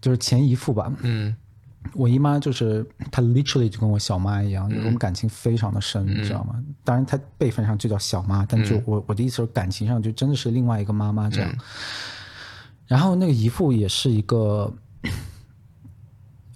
[0.00, 1.34] 就是前姨父吧，嗯，
[1.94, 6.54] 我姨妈就是她，literally 就跟我小妈一样，嗯、我们感情非常的深，你知道吗？
[6.56, 11.50] 嗯、当然她辈分上就叫小妈，但就我我的意思是感情上就真的是另外一个妈妈这样。
[11.52, 11.58] 嗯、
[12.86, 14.72] 然后那个姨父也是一个。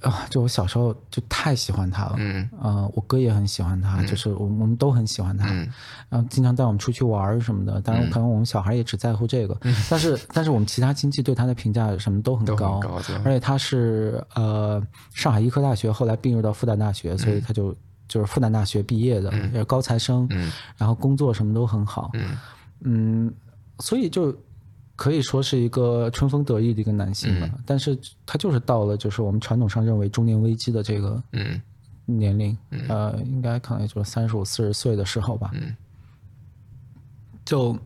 [0.05, 0.26] 啊！
[0.30, 5.68] 就我小时候就太喜欢他了，嗯，啊，我哥也很喜欢他，就是我我们都很喜欢他，嗯。
[6.09, 7.80] 然后经常带我们出去玩什么的。
[7.80, 9.59] 当然，可能我们小孩也只在乎这个，
[9.90, 12.80] 但是但是我们其他亲戚对他的评价什么都很高，
[13.24, 14.82] 而且他是呃
[15.12, 17.74] 上海医科大学后来并入到复旦大学，所以他就
[18.07, 20.28] 就是复旦大学毕业的，也是高材生，
[20.76, 22.11] 然后工作什么都很好，
[22.82, 23.32] 嗯，
[23.78, 24.36] 所以就。
[24.97, 31.22] 可以说是一个春风得意的一个男性吧，嗯、但是他就是到了就是我们传统上认为中年危机的这个
[32.07, 35.74] 年龄，嗯嗯、呃，应该可能也就是三十五四十岁的时候吧，嗯、
[37.45, 37.76] 就。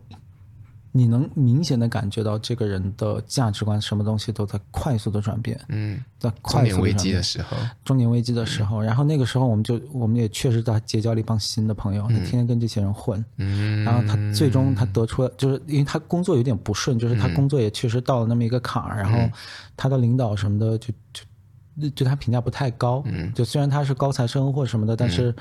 [0.99, 5.57] 你能明显的感觉到这个人的价值观，什么东西都在快速的转变。
[5.69, 6.71] 嗯，在快速。
[6.71, 13.23] 中年危机的时候，中年危机的时候，嗯、然后那个时候我们就，我们也确实在结交了一帮新的朋友，他、嗯、天天跟这些人混。
[13.37, 19.37] 嗯，然后他最终他得出，就是因为他工作有点不顺，就是他工作也确实到了那么一个坎儿，嗯、然后
[19.77, 23.01] 他的领导什么的就就对他评价不太高。
[23.05, 25.33] 嗯，就虽然他是高材生或什么的，但是。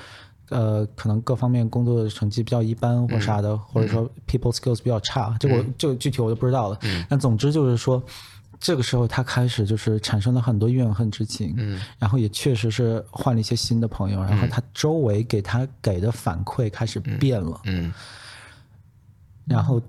[0.50, 6.78] 呃，可能各方面工作的成绩比较一般或啥的，嗯、或者说 people skills 比较差，这个我这个具体我就不知道了。
[6.82, 8.02] 嗯，但总之就是说，
[8.58, 11.54] 这个时候他开始就是产生了很多怨恨之情。
[11.58, 17.60] 嗯，然后也确实是换了一些新的朋友，然后他周围给他给的反馈开始变了。
[17.64, 17.92] 嗯，
[19.44, 19.80] 然后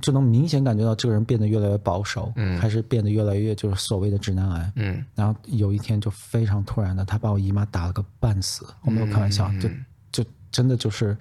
[0.00, 4.72] 就能明显感觉到这个人变得越来越保守，嗯，开始变得越来越就是所谓的直男癌。
[4.76, 8.66] 嗯，然后有一天就非常突然的，他把我姨妈打了个半死。
[8.82, 9.68] 我没有开玩笑，就
[10.12, 10.28] 就。
[10.52, 11.16] 真的就是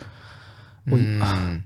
[0.88, 1.64] 我，嗯、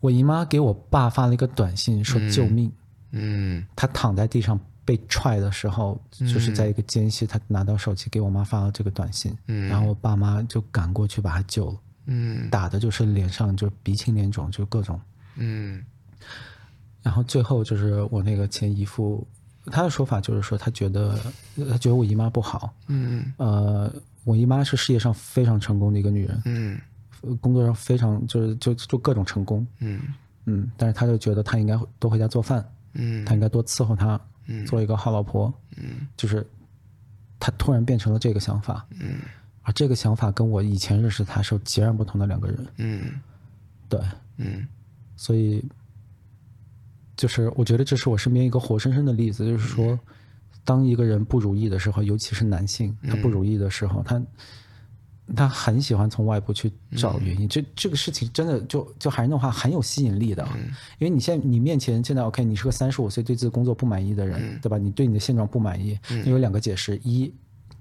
[0.00, 2.68] 我姨妈给我爸发了一个短信说救命。
[3.12, 9.38] 嗯，他躺在地上被踹的时候，嗯、就是在一个间隙，他拿到手机给我妈发了这个短信。
[9.46, 11.78] 嗯，然后我爸妈就赶过去把他救了。
[12.06, 15.00] 嗯，打的就是脸上就鼻青脸肿，就各种。
[15.36, 15.84] 嗯，
[17.02, 19.26] 然后最后就是我那个前姨父，
[19.66, 21.18] 他的说法就是说他觉得
[21.70, 22.74] 他觉得我姨妈不好。
[22.88, 23.92] 嗯，呃。
[24.26, 26.80] 我姨妈是世界上非常成功的一个女人，嗯，
[27.42, 30.00] 工作上非常就是就就各种成功，嗯。
[30.46, 36.46] 嗯，但是他就觉得他应该多回家做饭，嗯，他应该多伺候她，嗯，做一个好老婆，嗯，就是
[37.38, 39.18] 他突然变成了这个想法，嗯，
[39.60, 43.20] 而这个想法跟我以前认识他是截然不同的两个人，嗯，
[43.90, 44.00] 对，
[44.38, 44.66] 嗯，
[45.16, 45.64] 所以
[47.16, 49.86] 就是我觉得这是我身边一个活生生的例子，就是说。
[49.92, 49.98] 嗯
[50.66, 54.22] 当一个人不如意的时候，尤其是男性，他不如意的时候，他
[55.36, 57.46] 他很喜欢从外部去找原因。
[57.46, 60.42] 这这个事情真的就就还是那话，很有吸引力的。
[60.98, 64.78] 因为你现在你面前现在 OK，你是个三十五岁对自己工作不满意的人，对吧？
[64.78, 67.30] 你对你的现状不满意，你有两个解释：一，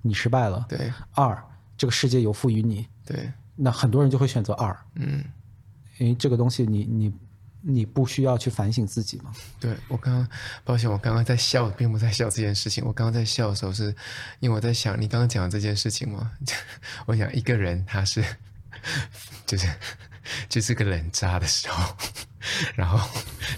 [0.01, 1.41] 你失败了；对；二，
[1.77, 2.85] 这个世界有负于你。
[3.05, 3.31] 对。
[3.55, 4.77] 那很多人就会选择二。
[4.95, 5.23] 嗯。
[5.99, 7.13] 因为这个东西你，你你。
[7.65, 9.33] 你不需要去反省自己吗？
[9.57, 10.27] 对，我刚刚，
[10.65, 12.83] 抱歉，我刚刚在笑，并不在笑这件事情。
[12.85, 13.95] 我刚刚在笑的时候是，是
[14.41, 16.29] 因为我在想你刚刚讲的这件事情嘛。
[17.07, 18.21] 我想一个人他 是，
[19.47, 19.69] 就是
[20.49, 21.95] 就是个人渣的时候，
[22.75, 22.99] 然后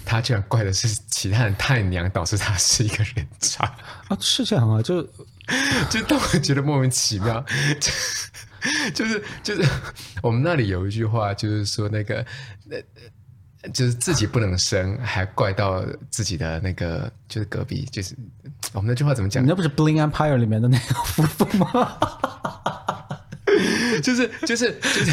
[0.04, 3.64] 他居然怪的是其他人太娘，导致他是一个人渣
[4.06, 5.02] 啊，是这样啊，就
[5.90, 7.44] 就当我觉得莫名其妙，
[7.80, 7.90] 就
[8.94, 9.68] 就是就是
[10.22, 12.24] 我们那里有一句话，就是说那个
[12.66, 12.76] 那。
[13.72, 18.14] 就是自己不能生，还怪到自己的那个，就是隔壁，就是
[18.72, 19.42] 我们那句话怎么讲？
[19.42, 21.96] 你那不是《Bling Empire》里面的那个夫妇吗？
[24.02, 25.12] 就是就是就是，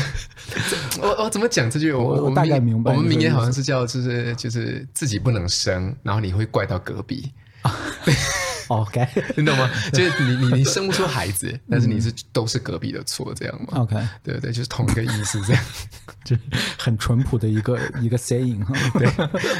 [1.02, 1.94] 我我怎么讲这句？
[1.94, 2.92] 我我，大概明白。
[2.92, 7.32] 我们明年好像是叫，就是就是自己不能生，然后你会怪到隔壁。
[8.82, 9.08] OK，
[9.38, 9.70] 你懂吗？
[9.92, 15.64] 就是你你你生不出孩子， 但是你是都是隔壁的错，这样吗？OK，对对，就是同一个意思，这样，
[16.26, 16.36] 就
[16.78, 18.74] 很淳朴的一个一个 saying 哈。
[19.00, 19.10] 对，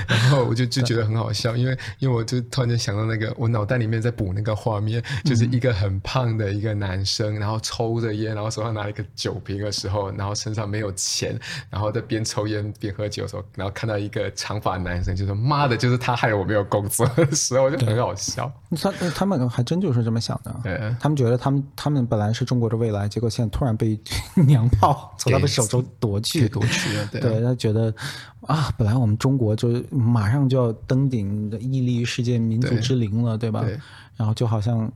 [0.08, 11.40] 然后我就就觉得很好笑，因为因为我就突然间想到那个，我脑袋里面在补那个画面，就是一个很胖的一个男生，然后抽着烟，然后手上拿了一个酒瓶的时候，然后身上没有钱，
[11.70, 18.52] 然后在边抽烟边喝酒的时候，然后看到一个长发男生，就说：“妈的，就是他害我没有工作的时候，就很好笑。”
[18.82, 20.56] 他们还真就是这么想的。
[20.64, 24.00] 对，他们觉得他们他们本来是中国的未来，结果现在突然被
[24.48, 27.08] 娘炮从他们手中夺去，夺去了。
[27.12, 27.94] 对，对，他觉得
[28.42, 33.62] 啊，本来我们中国就马上就要登顶，屹立于世界民族之林了，对，对吧？
[33.62, 33.80] 对。
[34.16, 34.92] 然后就好像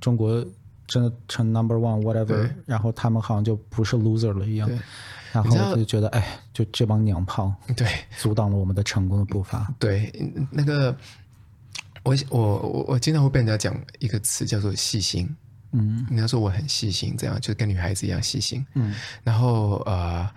[0.00, 0.44] 中国
[0.86, 4.68] 真的成 number one whatever，然后他们好像就不是 loser 了一样。
[5.32, 7.86] 然后我就觉得，哎，就这帮娘炮，对，
[8.18, 9.72] 阻挡了我们的成功的步伐。
[9.78, 10.12] 对，
[10.50, 10.96] 那个。
[12.08, 15.28] 我我我我经常会被人家讲一个词叫做细心，
[15.72, 20.28] 嗯，人家说我很细心，这样就跟女孩子一样细心，嗯，然后呃，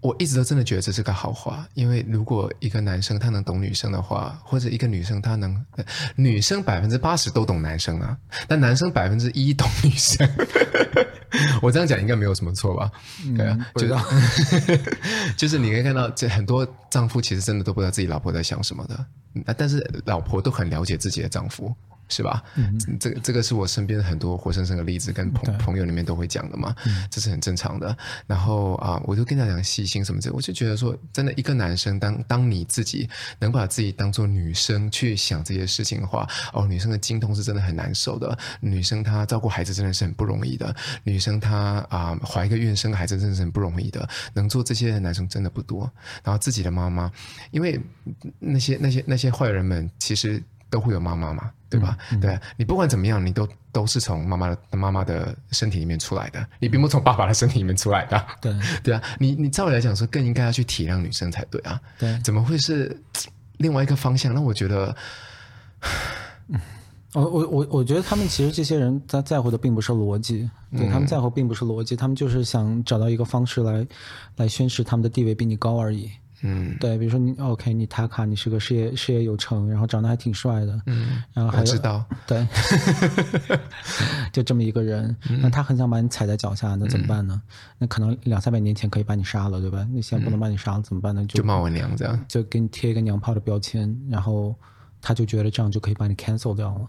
[0.00, 5.64] 我一直都真的觉得这是个好话，因为如果一个男生他能懂女生的话，或者一个女生她能，
[6.14, 10.28] 女生百分之八十都懂男生啊，但男生百分之一懂女生，
[11.60, 12.90] 我这样讲应该没有什么错吧？
[13.24, 14.80] 嗯、对啊，就是
[15.36, 19.04] 就是你可以看到，这很多丈夫其实真的都不知道自己老婆在想什么的。
[19.56, 21.74] 但是老婆都很了解自己的丈夫，
[22.08, 22.42] 是吧？
[22.56, 26.74] 嗯，这个这个是我身边很多活生生的例子，跟朋朋友里面都会讲的嘛，
[27.10, 27.96] 这是很正常的。
[28.26, 45.90] 然后啊，我就跟他讲细心什么的，我就觉得说，真的一个男生当当你自己能把自己当做女生去想这些事情的话，哦，女生的经痛是真的很难受的，女生她照顾孩子真的是很不容易的，女生她啊怀一个孕生个孩子真的是很不容易的，能做这些的男生真的不多。
[46.24, 47.10] 然后自己的妈妈，
[47.50, 47.80] 因为
[48.38, 50.42] 那些那些那些坏人们其实。
[50.70, 51.96] 都会有妈妈嘛，对吧？
[52.12, 58.26] 嗯嗯、对，你不管怎么样，你都都是从妈妈的妈妈的身体里面出来的，你并不从爸爸的身体里面出来的。
[58.40, 61.80] 对 对啊，你你照理来讲说，更应该要去体谅女生才对啊。
[61.98, 63.00] 对，怎么会是
[63.56, 64.34] 另外一个方向？
[64.34, 64.94] 那我觉得，
[67.14, 73.86] 我我我我觉得他们其实这些人他在乎的并不是逻辑，对，他们在乎并不是逻辑，他们就是想找到一个方式来
[74.36, 76.10] 来宣示他们的地位比你高而已。
[76.42, 82.46] 嗯，对，比如说你 OK，你塔卡，你是个事业事业有成，然后长得还挺帅的，嗯，然后还有知道，对，
[84.32, 87.42] 就这么一个人，那他很想把你踩在脚下，那怎么办呢？
[87.78, 89.86] 那可能两三百年前可以把你杀了，对吧？
[89.92, 91.24] 那现在不能把你杀了，怎么办呢？
[91.26, 94.54] 就骂我娘这样，就给你贴一个娘炮的标签，然后
[95.00, 96.88] 他就觉得这样就可以把你 cancel 掉了。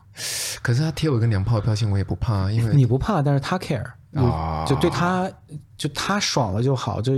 [0.62, 3.86] 可是他贴我一个娘炮的标签，我也不怕，因为你不怕，但是他 care。
[4.14, 5.32] 啊、哦，就对他，
[5.78, 7.14] 就他爽了就好，就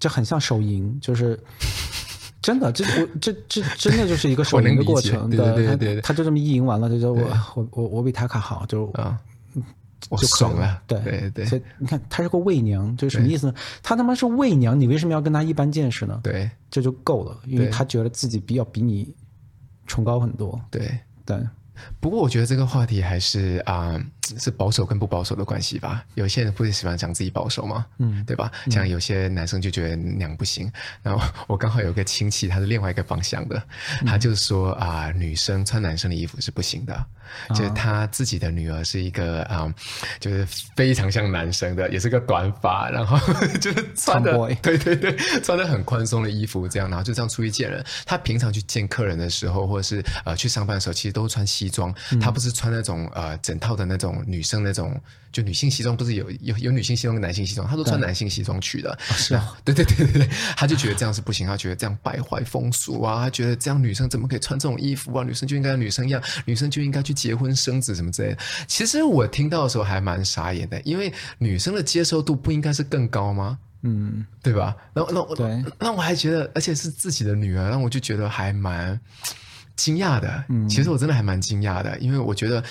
[0.00, 1.38] 就很像手淫，就是
[2.40, 7.22] 真的，这我这这真的就是一个手 淫的过程，对对对对，他他就这么一淫完了，就说我
[7.54, 9.16] 我我我比他卡好，就啊，
[10.10, 10.98] 就爽了，对。
[11.00, 13.54] 对对，所以你看他是个伪娘，就是什么意思呢？
[13.82, 16.20] 他他妈是伪娘，你为什么要跟他一般见识呢？
[16.24, 19.14] 对，这就够了，因为他觉得自己比较比你
[19.86, 20.98] 崇高很多，对。
[21.24, 21.38] 对。
[22.00, 24.00] 不过我觉得这个话题还是啊、呃，
[24.38, 26.04] 是保守跟不保守的关系吧。
[26.14, 28.50] 有些人不是喜欢讲自己保守吗，嗯，对吧？
[28.70, 30.66] 像有些男生就觉得娘不行。
[30.66, 33.62] 嗯、然后我刚好有个亲戚，他是另外一个方向的，
[34.00, 37.06] 嗯、他就是说啊、呃，女生穿男生的衣服是不行的。
[37.48, 39.74] 嗯、就是他自己的女儿是一个啊、呃，
[40.20, 40.46] 就是
[40.76, 43.18] 非常像男生的，也是个短发，然后
[43.58, 47.82] 就是穿的对对对，穿的很宽松的衣服，这样，然后就这样出去见人。
[48.04, 51.94] 他平常去见客人的时候，或者是呃去上班的时候，其实都穿西装。
[52.20, 55.00] 他不是穿那种呃整套的那种女生那种，
[55.30, 58.98] 就女性西装，不是有有有女性西装跟男性西装，他都穿男性西装去的。
[59.00, 65.24] 是啊，对对对对对，他就觉得这样是不行，他觉得这样败坏风俗啊，他觉得这样女生怎么可以穿这种衣服啊？
[65.24, 68.38] 女生就应该女生一样，女生就应该去结婚生子什么之类的。
[68.66, 73.58] 其实我听到的时候还蛮傻眼的，因为女生的接受度不应该是更高吗？
[73.84, 74.76] 嗯，对吧？
[74.94, 78.98] 那那我对，那我还觉得，而且是自己的女儿，那我就觉得还蛮。
[79.76, 82.62] 惊讶的，其实我真的还蛮惊讶的，因为我觉得，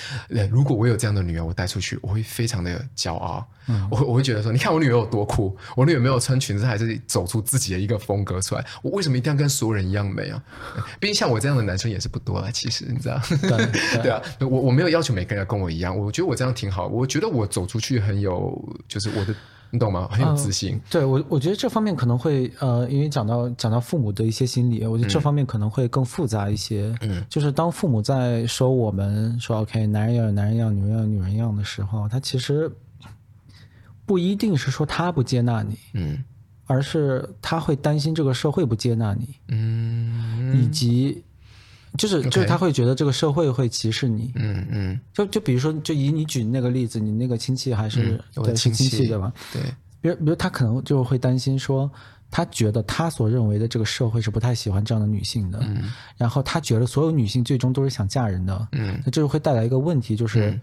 [0.50, 3.46] 如果我有这样的女儿，我带出去，我会非常的骄傲。
[3.68, 8.66] 嗯，我我会觉得说，你看我女儿有多酷，我女儿没有穿裙子，还是走出自己的一个风格出来。
[8.82, 10.44] 我为什么一定要跟所有人一样美啊？
[11.00, 13.22] 毕竟像我这样的男生也是不多了，其实你知道？
[13.30, 16.88] 对对， 对啊，我我没有要求每个人要跟我一样，我觉得我这样挺好。
[16.88, 19.34] 我觉得我走出去很有，就是我的。
[19.72, 20.08] 你懂吗？
[20.12, 20.76] 很有自信。
[20.76, 26.94] 呃、对我，我觉得这方面可能会呃，因为讲到讲到父母的一些心理，我觉得这方面可能会更复杂一些。
[27.02, 32.72] 嗯，就是当父母在说我们说 OK，男人要有男人样，女人要有女人样的时候，他其实
[34.06, 36.24] 不一定是说他不接纳你，嗯，
[36.66, 41.24] 而是他会担心这个社会不接纳你，嗯，以及。
[41.98, 48.18] 就是就是他会觉得这个社会会歧视你，嗯嗯，就就比如说，就以你举那个例子，你那个亲戚还是、
[48.56, 49.34] 亲戚对吧？
[49.52, 49.62] 对，
[50.00, 51.92] 比如比如他可能就会担心说，
[52.30, 60.62] 他觉得他所认为的这个社会是不太喜欢这样的女性的，嗯，然后他觉得所有女性最终都是想嫁人的，嗯，那这就会带来一个问题，就是、嗯，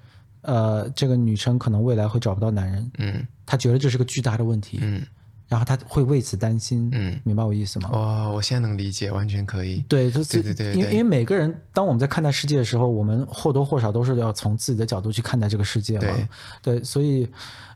[0.55, 5.03] 呃，这个女生可能未来会找不到男人，嗯，他觉得这是个巨大的问题，嗯。
[5.49, 7.89] 然后他会为此担心，嗯，明白我意思吗？
[7.91, 9.83] 哦，我现在能理解，完全可以。
[9.89, 16.01] 对，就对对对，因为因为每个人，当我们在看待世界的时候，我们或多或少都是要从自己的角度去看待这个世界嘛。
[16.03, 16.29] 对，
[16.75, 17.27] 对，所以，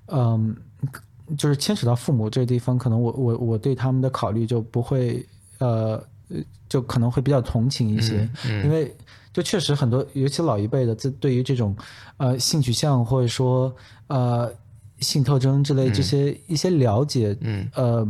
[0.08, 0.54] 嗯，
[1.38, 5.98] 就是牵扯到父母这个地方，可能我我我对他们的考虑就不会，呃，
[6.68, 8.94] 就可能会比较同情一些，嗯嗯、因为
[9.32, 11.74] 就确实很多，尤其老一辈的，这对于这种
[12.18, 13.74] 呃性取向或者说
[14.08, 14.52] 呃。
[15.02, 18.06] 性特征之类这些一些了解，嗯，呃，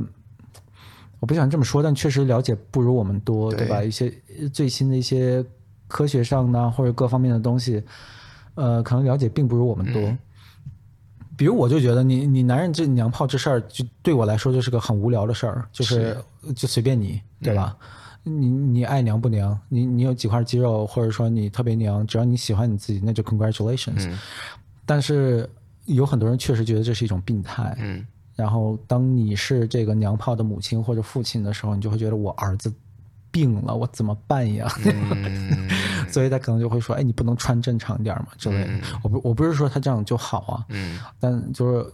[1.18, 3.82] 我不想这么说，但确实了解不如我们多，对，对吧？
[3.82, 4.12] 一些
[4.52, 5.44] 最新的一些
[5.88, 7.82] 科学上呢或者各方面的东西，
[8.54, 10.02] 呃，可能了解并不如我们多。
[10.02, 10.18] 嗯、
[11.36, 16.14] 比如，我就觉得你你男人这娘炮这事儿，就对我来说就是个很无聊的事儿，就是，
[16.44, 17.76] 是就随便你，对吧？
[18.24, 19.58] 嗯、你你爱娘不娘？
[19.68, 24.08] 你你有几块肌肉，或者说你特别娘，只要你喜欢你自己，那就 congratulations。
[24.08, 24.18] 嗯、
[24.84, 25.48] 但是。
[25.86, 32.72] 有很多人确实觉得这是一种病态，嗯，然后当你是这个娘炮的母亲或者父亲的时候，你就会觉得我儿子
[33.30, 34.72] 病了，我怎么办呀？
[34.84, 35.68] 嗯、
[36.08, 38.66] 所以他可能就会说，哎，你不能穿正常点嘛之类的。
[38.66, 41.92] 嗯、我不我不是说他这样就好啊，嗯，但就是。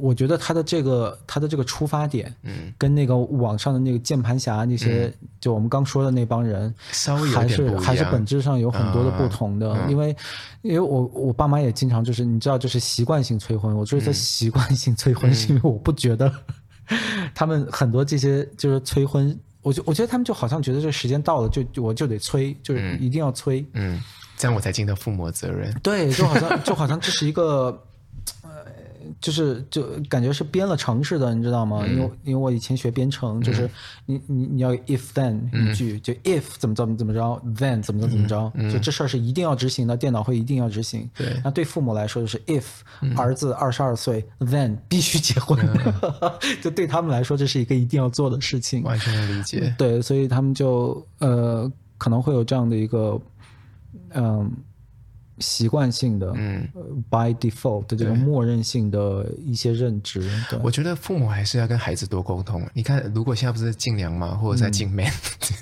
[0.00, 9.72] 我觉得他的这个他的这个出发点，嗯，跟那个网上的那个键盘侠那些，嗯、就我们刚说的那帮人，稍微还是还是本质上有很多的不同的。
[9.72, 10.16] 嗯、因为，
[10.62, 13.74] 因为我我爸妈也经常就是你知道，就是习惯性催婚。
[13.74, 16.32] 我说这习惯性催婚，是因为我不觉得
[17.34, 24.02] 他们很多这些就是催婚，我就我觉得他们就好像觉得这时间到了就就我就得催，就是一定要催，嗯，嗯，
[24.36, 25.72] 这样我才尽到父母的责任。
[25.82, 27.84] 对，就好像就好像这是一个。
[29.20, 31.82] 就是就感觉是编了程式的，你知道吗？
[31.84, 33.68] 嗯、因为因为我以前学编程，就是
[34.06, 37.20] 你你你要 if then 一句，嗯、就 if 怎么怎么怎么着
[37.56, 41.08] ，then 怎么怎么怎么着，嗯、就这事儿是一定要执行的，电脑会一定要执行。
[41.16, 42.64] 对，那对父母来说就是 if、
[43.02, 46.32] 嗯、儿子二十二岁，then 必须结婚，嗯、
[46.62, 48.82] 就对他们来说这是一个一定要做的事情。
[48.82, 49.74] 完全能理解。
[49.78, 53.20] 对，所以他们就呃可能会有这样的一个
[54.10, 54.24] 嗯。
[54.24, 54.50] 呃
[55.40, 56.68] 习惯性的，嗯
[57.10, 60.20] ，by default 的这种默认性的一些认知。
[60.50, 62.68] 对，我觉得父母还是要跟孩子多沟通。
[62.74, 65.06] 你看，如果现在不是进娘嘛，或者在进 man，、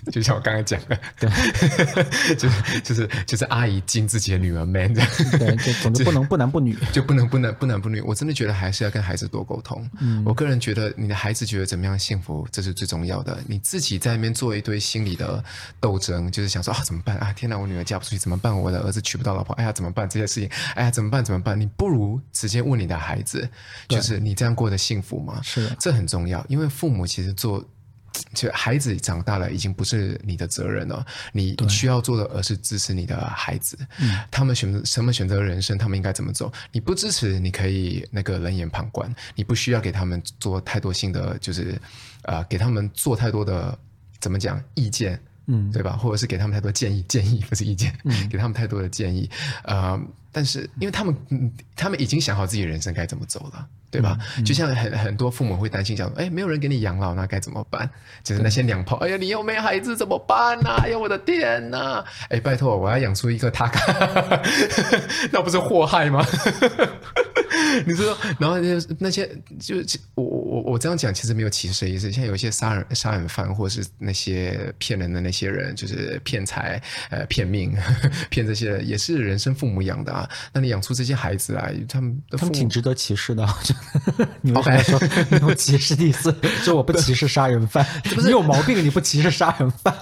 [0.07, 1.29] 嗯、 就像我刚刚讲的，对，
[2.37, 5.11] 就是就是就是阿姨敬自己的女儿 man 这样。
[5.39, 8.01] 对，就总之不能 不男不女，就不能不男不男不女。
[8.01, 9.87] 我真的觉得还是要跟孩子多沟通。
[10.01, 13.39] 嗯，我个人觉得，你的孩子觉得怎么样幸福，这是最重要的。
[13.47, 15.45] 你自己在那边做一堆心理的
[15.81, 17.33] 斗争，就是想说啊，怎么办啊？
[17.35, 18.57] 天哪，我女儿嫁不出去怎么办？
[18.59, 19.66] 我的儿子娶不到老婆，哎。
[19.67, 20.51] 要怎么办这些事情？
[20.75, 21.25] 哎呀，怎么办？
[21.25, 21.61] 怎么办？
[21.61, 23.49] 你不如直接问你的孩子，
[23.89, 25.41] 就是你这样过得幸福吗？
[25.43, 27.63] 是，这很重要，因为父母其实做，
[28.33, 31.05] 就孩子长大了，已经不是你的责任了。
[31.33, 33.77] 你需要做的，而是支持你的孩子。
[33.99, 36.51] 嗯，他们选择什么选择人生，他们应该怎么走？
[36.73, 39.15] 你不支持，你可以那个冷眼旁观。
[39.35, 41.79] 你不需要给他们做太多性的，就是
[42.23, 43.79] 呃，给他们做太多的
[44.21, 45.21] 怎么讲意见。
[45.47, 45.97] 嗯，对吧？
[45.97, 49.29] 或者是给他们太多建议，建议不是意见，嗯、给他们太多的建议。
[49.65, 50.01] 呃，
[50.37, 51.17] 但是因为他们，
[51.75, 54.19] 他们已经想好自己人生该怎么走了，对吧？
[54.45, 57.89] 就像很很多父母会担心讲，哎，没有人给你养老，那该怎么办？
[58.23, 60.83] 就是那些娘炮，哎呀，你又没孩子怎么办呢、啊？
[60.85, 62.05] 哎呀，我的天哪！
[62.29, 63.65] 哎，拜托，我要养出一个他，
[65.33, 66.23] 那不是祸害吗？
[67.87, 69.27] 你说，然后那些那些，
[69.59, 69.77] 就
[70.15, 72.13] 我我我这样讲其实没有歧视的意思。
[72.13, 76.81] 现在有一些杀人杀人犯，或者是那些骗人的那些人，就是骗财
[77.11, 77.75] 呃骗命
[78.29, 80.26] 骗这些，也是人生父母养的啊。
[80.53, 83.47] 那你养出这些孩子来，他们他们挺值得歧视的。
[84.43, 85.01] 你为什么说
[85.31, 86.35] 你有歧视的意思？
[86.65, 87.87] 就我不歧视杀人犯，
[88.25, 89.95] 你有毛病，你不歧视杀人犯。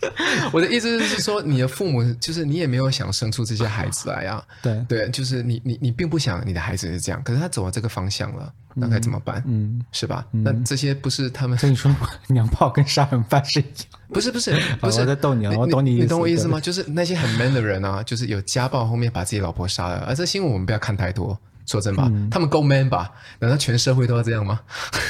[0.52, 4.44] 我的意思是说，你的父母就是你也没有想生出这些孩子来啊。
[4.62, 9.42] 对对，就是你你你并不想你的孩子是这样，可是他走了这个方向了，那该怎么办？
[9.46, 10.24] 嗯，是吧？
[10.30, 11.58] 那这些不是他们？
[11.58, 11.94] 所以你说
[12.28, 13.72] 娘炮跟杀人犯是一样？
[14.12, 16.60] 不是不是 不是，我在逗你，我懂你，你懂我意思吗？
[16.62, 21.38] 就是那些很 man 的人啊，就是有家暴后面把自己老婆杀了，而这新闻我们不要看太多。
[21.68, 23.12] 说真吧，嗯、他们够 man 吧？
[23.38, 24.58] 难道全社会都要这样吗？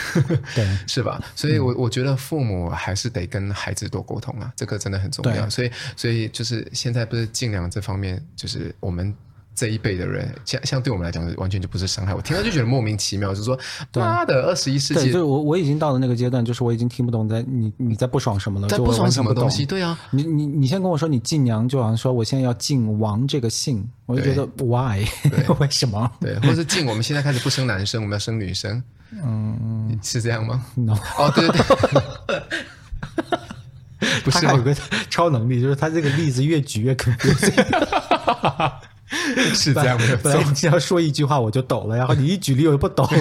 [0.54, 1.18] 对， 是吧？
[1.34, 5.48] 所以我，我、嗯、我觉得父母还是得跟孩子多沟通啊，这个真的很重要。
[5.48, 9.14] 所以，所以就是现在不是尽量这方面，就是我们。
[9.58, 12.14] 这一辈的人，像像对我们来讲，完全就不是伤害。
[12.14, 13.58] 我听到就觉得莫名其妙，就是说，
[13.94, 19.66] 妈的，二十一世纪，就是我我已经到了那个阶段，就是我已经听不懂在你你在不爽什么了，在不爽什么东西？
[19.66, 25.04] 对啊，你你你先跟我说你晋娘，就好像说我现在要晋王这个姓，我就觉得 why
[25.58, 26.08] 为什么？
[26.20, 28.80] 对，或者是晋我们现在开始不生男生，我们要生女生，
[29.24, 31.60] 嗯，是这样吗？No，哦，对对
[32.28, 32.42] 对，
[34.22, 34.72] 不是，他有个
[35.10, 37.64] 超能力，就是他这个例子越举越 confusing。
[39.54, 40.30] 是这样没有错。
[40.30, 43.08] 本来你只要说一句话我就抖了，然后你一举例我又不抖。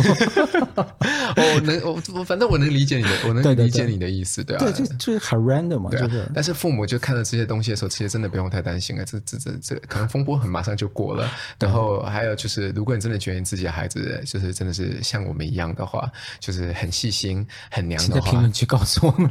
[1.37, 4.59] 我能，我我反正我能理解你的， 我能理解你的意思，对啊。
[4.59, 6.29] 对，就就是很 random 嘛，就是。
[6.33, 11.29] 但是父母就看到这些东西的时候，其实真的不用太担心啊，这这这这可能风波很马上就过了。
[11.59, 16.09] 然后还有就是，如果你真的觉得你自己的孩子就是真的是像我们一样的话，
[16.39, 19.29] 就是很细心、很娘的话，在评论区告诉我们，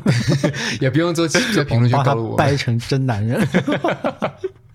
[0.80, 3.46] 也不用做在评论区告诉我，掰成真男人。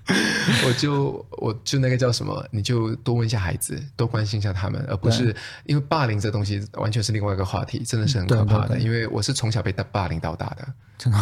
[0.67, 5.35] 我就我就那个叫什么，你就多问一下孩子，多关心一下他们，而不是
[5.65, 8.79] 因为霸凌这东西完全是另外一个话题，真的是很可怕的。
[8.79, 11.19] 因为我是从小被霸凌到大的，真的，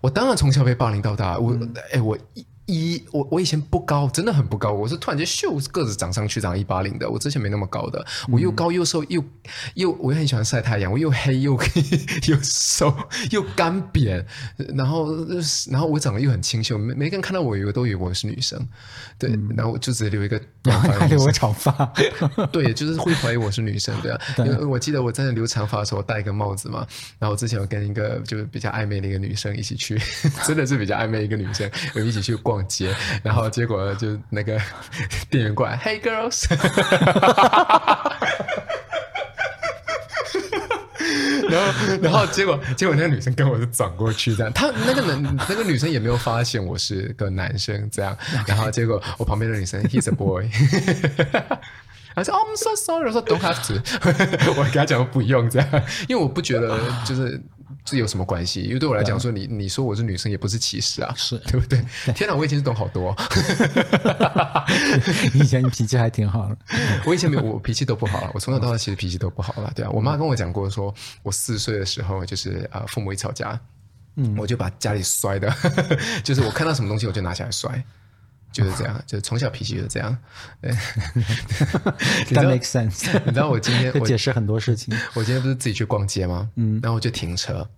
[0.00, 1.38] 我当然从小被霸凌到大。
[1.38, 1.52] 我
[1.92, 2.46] 哎、嗯，我一。
[2.70, 4.70] 一我我以前不高，真的很不高。
[4.72, 7.10] 我是突然间咻个子长上去，长一八零的。
[7.10, 9.22] 我之前没那么高的，我又高又瘦又
[9.74, 11.66] 又，我又很喜欢晒太阳，我又黑又黑
[12.28, 12.94] 又瘦
[13.30, 14.24] 又干瘪，
[14.74, 15.08] 然后
[15.70, 18.58] 然后我长得又很清秀，每每个人看到我以为都以为我是女生，
[19.18, 21.92] 对，嗯、然后我就只留一个 短发，还留个长发，
[22.52, 24.20] 对，就是会怀疑我是女生， 对啊。
[24.38, 26.86] 因为我记得我在那留长发的时候，我戴一个帽子嘛，
[27.18, 30.00] 然后我之前我跟一个就是比较暧昧的一个女生一起去，
[30.46, 32.59] 真的是比较暧昧一个女生，我们一起去逛。
[32.66, 34.58] 接， 然后结果就那个
[35.30, 36.46] 店员过来，Hey girls，
[41.50, 48.16] 然后然后结果结果那个女生跟我就转过去，这样，她那个男那个女生也没有发现我是个男生，这样，
[48.46, 50.48] 然后结果我旁边的女生，He's a boy，
[52.14, 53.74] 他说 I'm so sorry，我说 Don't have to，
[54.50, 55.68] 我跟她讲不用这样，
[56.08, 57.40] 因为我不觉得就是。
[57.84, 58.62] 这有什么关系？
[58.62, 61.84] 因为对我来讲，说你你说我是女生，也不是歧视啊，是对不对？
[62.14, 63.14] 天哪，我以前是懂好多。
[65.34, 66.56] 以前你脾气还挺好的，
[67.04, 68.30] 我以前没有，我脾气都不好了。
[68.34, 69.90] 我从小到大其实脾气都不好了，对啊。
[69.90, 73.58] 我妈跟我讲过，说我四岁的时候，就是啊，父母一吵架，
[74.16, 75.52] 嗯，我就把家里摔的，
[76.22, 77.82] 就是我看到什么东西我就拿起来摔。
[78.52, 80.16] 就是这样，就是从小脾气就是这样。
[80.60, 80.70] 对，
[82.32, 83.10] That makes sense。
[83.24, 84.96] 你知道我今天我 解释很多事情。
[85.14, 86.50] 我今天不是自己去逛街吗？
[86.56, 87.68] 嗯，然后我就停车。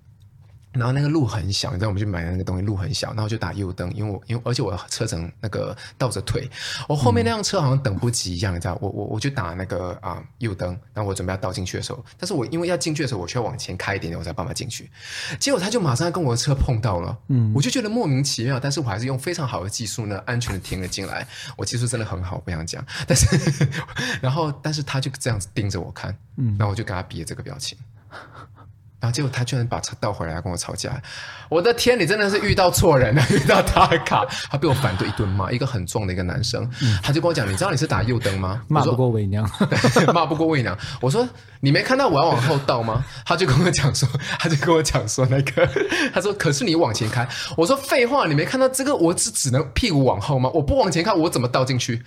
[0.73, 6.49] 然后那个路很小，你知道我们去买的那个东西路很小，然后就打右灯，因为我因为而且我车程那个倒着退，
[6.89, 14.91] 我后面那辆车好像等不及一样，你知道，我我我就打那个啊、呃、右灯，然后我准备要倒进去的时候，但是我因为要进去的时候，我需要往前开一点点，我才办法进去，
[15.39, 21.27] 结果他就马上跟我的车碰到了，嗯，我就觉得莫名其妙，但是我还是用非常好的技术呢，安全的停了进来，
[21.57, 23.69] 我技术真的很好，不想讲，但是
[24.23, 27.77] 然后但是他就这样子盯着我看，嗯，然后我就跟他比了这个表情。
[29.03, 30.93] 然后结果他居然把车倒回来跟我吵架，
[31.49, 31.99] 我的天！
[31.99, 39.45] 你真的是遇到错人了， 遇到他卡，他被我反对一顿骂，一个很壮的一个男生，嗯、他就跟我讲：“你知道你是打右灯吗？”骂不过伪娘，
[40.15, 40.79] 骂不过伪娘。
[41.01, 44.09] 我说：“你没看到我要往后倒吗？”他就跟我讲说
[44.39, 45.69] ：“他就跟我讲说那个，
[46.15, 48.95] 他说可是你往前开。”我说：“废话，你没看到这个？
[48.95, 50.49] 我只只能屁股往后吗？
[50.55, 52.01] 我不往前看，我怎么倒进去？”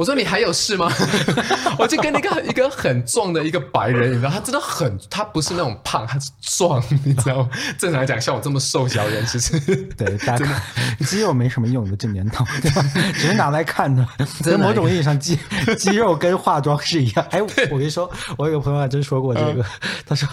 [0.00, 0.90] 我说，你还有事吗？
[1.78, 7.50] 我就跟那个一个很壮的一个白人，你知道，他真的很，他不是那种胖，他是壮，你知道吗？
[7.76, 9.60] 正常来讲，像我这么瘦小人，其实
[9.98, 10.62] 对，大家
[11.00, 12.82] 肌肉没什么用的，这年头，对吧？
[13.12, 14.08] 只是拿来看的。
[14.40, 15.38] 在某种意义上，肌
[15.78, 17.26] 肌肉跟化妆是一样。
[17.30, 19.62] 哎，我跟你说，我有个朋友还真说过这个，
[20.06, 20.26] 他说，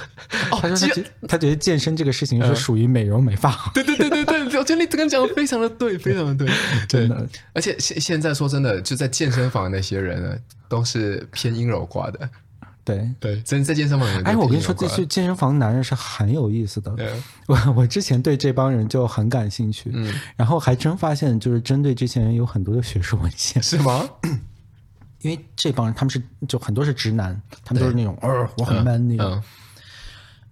[0.62, 0.88] 他说
[1.28, 3.54] 他觉得健身这个事情是属于美容美发。
[3.74, 6.54] 对对对对对，我觉得你这个讲的非常的对，非常的对，
[6.88, 7.28] 真的。
[7.54, 9.72] 而且现现在说真的，就在健身房。
[9.72, 10.36] 那些人呢，
[10.70, 12.30] 都是偏阴柔挂的。
[12.86, 14.08] 对对，真在健身房。
[14.24, 16.90] 哎，我跟你说，这去健身房男人是很有意思的。
[16.92, 17.12] 对
[17.46, 24.10] 我我之前对这帮人就很感兴趣，嗯，然后还真发现，就是针对这些人有很多的学术文献，是吗？
[25.22, 29.34] 因为这帮人他们是就很多是直男，他们都是那种呃我很 man 那种。
[29.34, 29.44] 嗯、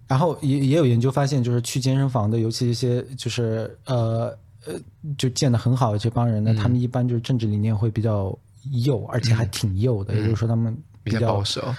[0.06, 4.74] 然后也也有研究发现，就是去健身房的，尤其一些就是呃呃
[5.18, 8.36] 就健得很好的这帮人呢，嗯、他们一般就是政治理念会比较。
[8.72, 11.72] 右，而且还挺右的，嗯、也就是说他们比较，保守，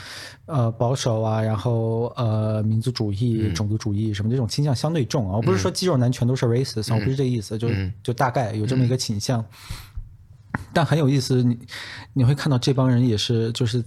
[0.45, 5.35] 呃，保守啊，然后呃，民族主义、嗯、种族主义什么这种倾向相对重啊。
[5.35, 7.67] 我不是说肌肉男全都是 racist，、嗯、我不是这个意思，就
[8.01, 9.41] 就大概有这么一个倾向。
[9.41, 11.59] 嗯、但很有意思，你
[12.13, 13.83] 你会看到这帮人也是，就是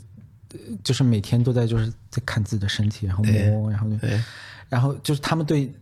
[0.83, 3.97] 就是每天都在就是在看自己的身体，然后摸，然后就，
[4.69, 5.73] 然后就是他们对。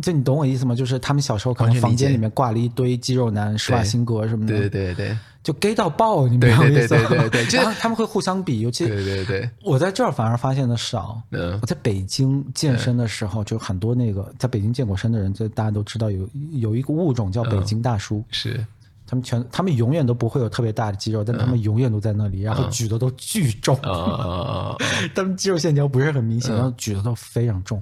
[0.00, 0.76] 就你懂我意思吗？
[0.76, 7.08] 就是他们小时候可能房间里面挂了一堆肌肉男、施瓦辛格什么的，对对对，就 gay 到爆，你明白我意思吗？
[7.08, 11.20] 对对对对，他们会互相比，尤其对对对，我在这儿反而发现的少。
[11.60, 18.64] 我在北京健身的时候，就很多那个在北京健过身的人，就大家都知道有有一个物种叫北京大叔，是。
[19.06, 23.78] 他们全，他们永远都不会有特别大的肌肉，但他们永远都在那里，然后举的都巨重。
[25.14, 27.80] 他们肌肉线条不是很明显，然后举的都非常重。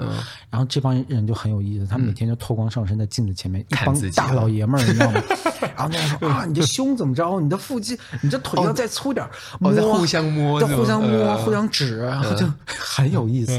[0.51, 5.23] 然后这帮人就很有意思，他们每天就脱光上身在镜子前面，一帮大老爷们儿，你知道吗？
[5.75, 7.41] 然后那样说啊，你这胸怎么着？
[7.41, 9.27] 你的腹肌，你这腿要再粗点，
[9.59, 13.59] 摸，互相摸，就互相摸，互相指，然后就很有意思，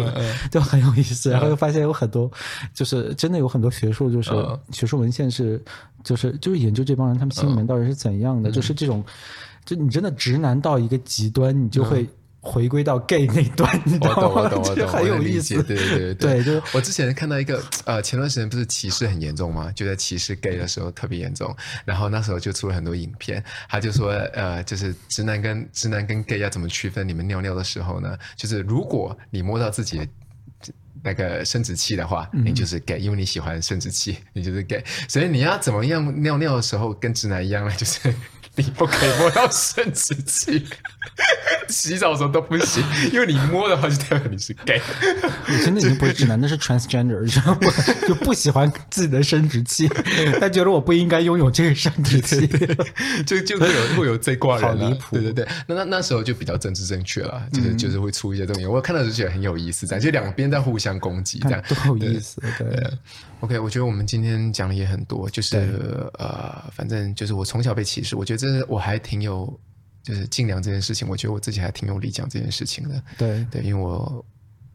[0.51, 1.31] 就很有意思。
[1.31, 2.31] 然后又发现有很多，
[2.73, 4.31] 就是真的有很多学术，就是
[4.71, 5.61] 学术文献是。
[6.05, 8.49] 就是就是研究这帮人，他们心里面到底是怎样的？
[8.49, 9.03] 嗯、就是这种，
[9.65, 12.07] 就你真的直男到一个极端，你就会
[12.39, 14.43] 回归到 gay 那段，嗯、你知道吗？
[14.43, 15.55] 我懂，我懂，我懂， 很有意思。
[15.63, 19.71] 对对对 对，就是我之前看到一个呃，前段时间不是歧视很严重吗？
[19.75, 21.53] 就在歧视 gay 的时候特别严重，
[21.83, 27.07] 然后那时候就出了很多影片，他就说呃，就是直男跟直男跟 gay 要怎么区分？
[27.07, 30.07] 你们尿尿的时候呢，就是如果你摸到自己的。
[31.05, 34.83] 那个生殖器的话，你就是 gay，因为你喜欢生殖器，你就是 gay。
[35.07, 37.71] 所以你要怎么样尿尿的时候跟直男一样呢？
[37.77, 38.13] 就是。
[38.55, 40.65] 你不可以摸到生殖器，
[41.69, 44.81] 洗澡的时候都不行，因为你摸的话就代表你是 gay。
[45.47, 47.71] 你真的已经不是直 男，那是 transgender，知道吗？
[48.07, 49.87] 就不喜欢自己的生殖器，
[50.39, 52.47] 他觉得我不应该拥有这个生殖器，
[53.25, 55.15] 就就会有会有这挂人好离谱。
[55.17, 58.65] 对对对，那那那时候就比较政治正确了，就是就是会出一些东西。
[58.65, 62.41] 我看到就觉得很有意思，这样就两边在互相攻击，这样多有意思。
[62.57, 62.89] 对。
[63.41, 65.57] OK，我觉得我们今天讲的也很多，就是
[66.17, 69.59] 呃，反正就是我从小被歧视，我觉得这我还挺有，
[70.03, 73.03] 就是尽量这件事情，我觉得我自己还挺有理讲这件事情的。
[73.17, 74.25] 对对，因为我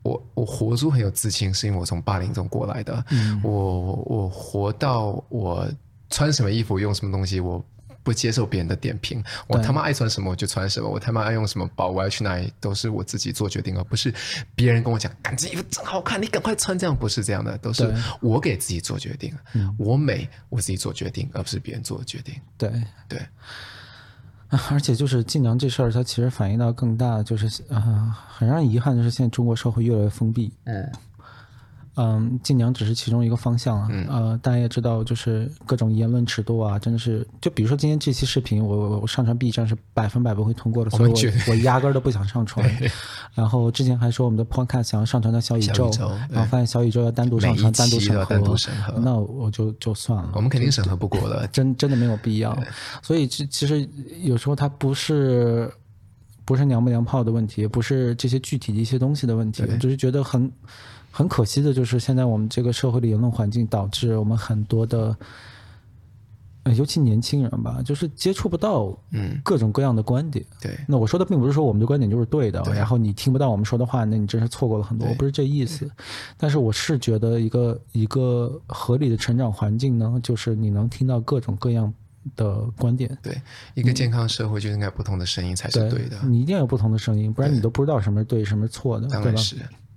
[0.03, 3.05] 我我活出很有自信，是因为我从霸凌中过来的。
[3.11, 5.69] 嗯，我我活到我
[6.09, 7.65] 穿什么衣服用什么东西，我
[8.03, 9.23] 不接受别人的点评。
[9.47, 14.13] 我他妈爱穿什么我就穿什么，我他妈爱用什么包，我要去哪里都是我自己做决定，而不是
[14.55, 16.79] 别人跟我讲，干这衣服真好看，你赶快穿。
[16.79, 19.35] 这样不是这样的，都是我给自己做决定，
[19.77, 22.35] 我美我自己做决定，而不是别人做的决定。
[22.57, 22.73] 对
[23.09, 23.21] 对。
[24.69, 30.53] 而且就是进娘这事儿，它其实反映到更大，就是啊、呃，很让人遗憾的是，现在中国社会越来越封闭。
[30.65, 30.93] 嗯。
[32.03, 33.89] 嗯，禁娘只是其中一个方向啊。
[33.91, 34.07] 嗯。
[34.09, 42.67] 呃，大家也知道，就是各种言论尺度啊，真的是，就比如说今天这期视频，我我我上传 B 站是百分百不会通过的，所以我我压根儿都不想上传。
[43.35, 45.91] 然后之前还说我们的 Podcast 想要上传到小宇宙，
[46.31, 50.31] 然后发现小宇宙要单独上传，单独审核，单独审核，那我就就算了。
[50.35, 52.57] 我们肯定审核不过的，真真的没有必要。
[53.03, 53.87] 所以其其实
[54.23, 55.71] 有时候它不是
[56.45, 60.51] 不是娘不娘炮的问题，也不是这些具体的一些东西的问题，我只是觉得很。
[61.11, 65.17] 很可惜的就是，现在我们这个社会的言论环境导致我们很多的，
[66.77, 70.45] 尤其年轻人吧，就是接触不到嗯各种各样的观点。
[70.61, 75.91] 对，那我说的并不是说我们的观点就是对的，然后你听不到我们说的话，那你真是错过了很多，我不是这意思。
[76.37, 81.93] 但是我是觉得一个一个合理的成长环境呢，就是你能听到各种各样
[82.37, 83.19] 的观点。
[83.23, 83.41] 对，
[83.75, 86.19] 一个健康社会就应该不同的声音才是对的。
[86.25, 89.41] 你一定要有不同的声音，不然你都不知道什么是对，什么是错的，对吧？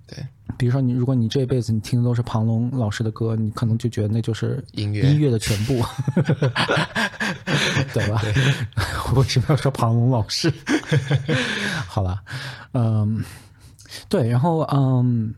[0.06, 5.74] 对，比如说你，如果你这辈子你听的都是庞龙老师的歌，你可能就觉得那就是音乐音乐的全部，
[7.92, 8.22] 对吧？
[9.16, 10.52] 为什么要说庞龙老师？
[11.86, 12.20] 好了，
[12.72, 13.22] 嗯，
[14.08, 15.34] 对，然后嗯，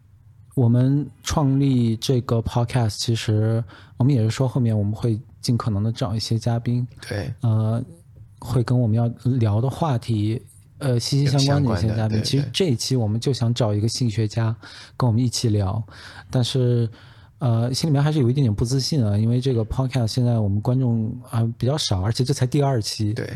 [0.54, 3.62] 我们创立这个 podcast，其实
[3.96, 7.82] 我们也是说后面我们会尽可能的找一些嘉宾，对，呃，
[8.38, 10.40] 会跟我们要聊的话题。
[10.78, 14.54] 呃，息息相关的一些嘉宾，其实这一期我们就想找一个心理学家
[14.96, 15.82] 跟我们一起聊，
[16.30, 16.88] 但是
[17.38, 23.12] 呃，心里面还是有一点点不自信啊，因为这个 podcast 现在我们观众啊比较少，而且这才第二期。
[23.12, 23.26] 对。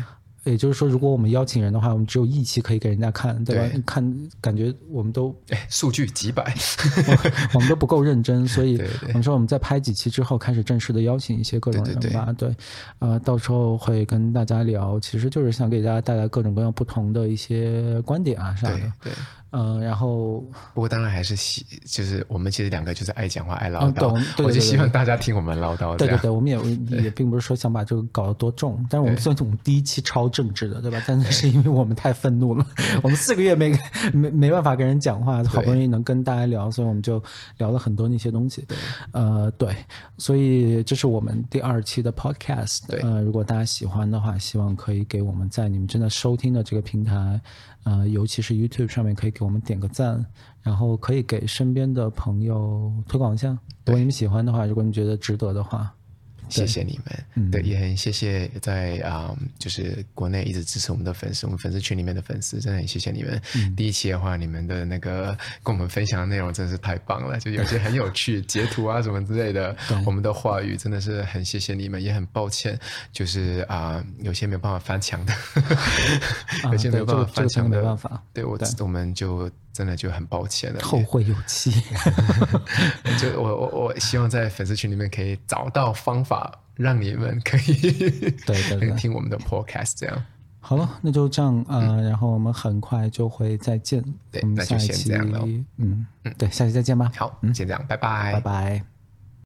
[0.43, 3.61] 也就是说，如果我们邀请人的话，我们只有一期可以给人家看，对吧？
[3.71, 6.53] 对看，感觉我们都哎，数据几百，
[7.53, 12.33] 我们都不够认真，所以我们说我们在拍几期之后，开始正式的邀请一些各种人吧。
[12.37, 12.55] 对，对，对，对，
[12.99, 18.79] 呃，到时候会跟大家聊，其实就是想给大家带来各种各样不同的一些观点啊啥的。
[19.53, 20.39] 嗯、呃，然后
[20.73, 25.93] 不过当然还是希，就是我们其实两个就是爱讲话爱唠叨，嗯、对对对对，我就希望大家听我们唠叨。
[25.97, 31.03] 对对对，我们也也并不是说想把这个搞得多重，但是我们算是我们第一期超政治的，对吧？
[31.05, 32.65] 但是是因为我们太愤怒了，
[33.03, 33.77] 我们四个月没
[34.13, 37.21] 没没办法跟人讲话，好不容易能跟大家聊，所以我们就
[37.57, 38.63] 聊了很多那些东西。
[38.67, 38.77] 对，
[39.11, 39.75] 呃，对，
[40.17, 42.87] 所以这是我们第二期的 podcast。
[42.87, 47.39] 对，呃，如果大家喜欢的话，希望可以给我们在你们正在收听的这个平台。
[47.83, 50.23] 呃，尤其是 YouTube 上面可以给我们点个赞，
[50.61, 53.49] 然后可以给身边的朋友推广一下。
[53.85, 55.91] 如果你们喜欢的话，如果你觉得值得的话。
[56.51, 63.41] 谢谢你们，嗯、对，也很谢谢在啊、嗯，就是国内一直支持我们的粉丝，我们粉丝群里面的粉丝，真的很谢谢你们。
[63.55, 69.75] 嗯、第一期的话，你们的那个跟我们分享的内容真的是太棒了，就有些很有趣， 截图啊什么之类的，
[70.05, 72.77] 我们的话语真的是很谢谢你们，也很抱歉，
[73.11, 75.33] 就是啊，有些没有办法翻墙的，
[76.71, 79.49] 有些没有办法翻墙的，没办法，对我，我们就。
[79.73, 81.71] 真的就很抱歉了，后会有期。
[83.19, 87.73] 就我我我希望在粉丝群里面可以找到方法，让你们可以
[88.45, 90.25] 对对对听我们的 podcast 这样。
[90.59, 94.03] 好了，那就这样啊、呃嗯，然后我们很快就会再见。
[94.31, 95.39] 对，那就先这样了。
[95.77, 97.11] 嗯嗯，对，下期再见吧。
[97.15, 98.90] 好，嗯，先这样，拜拜，拜拜。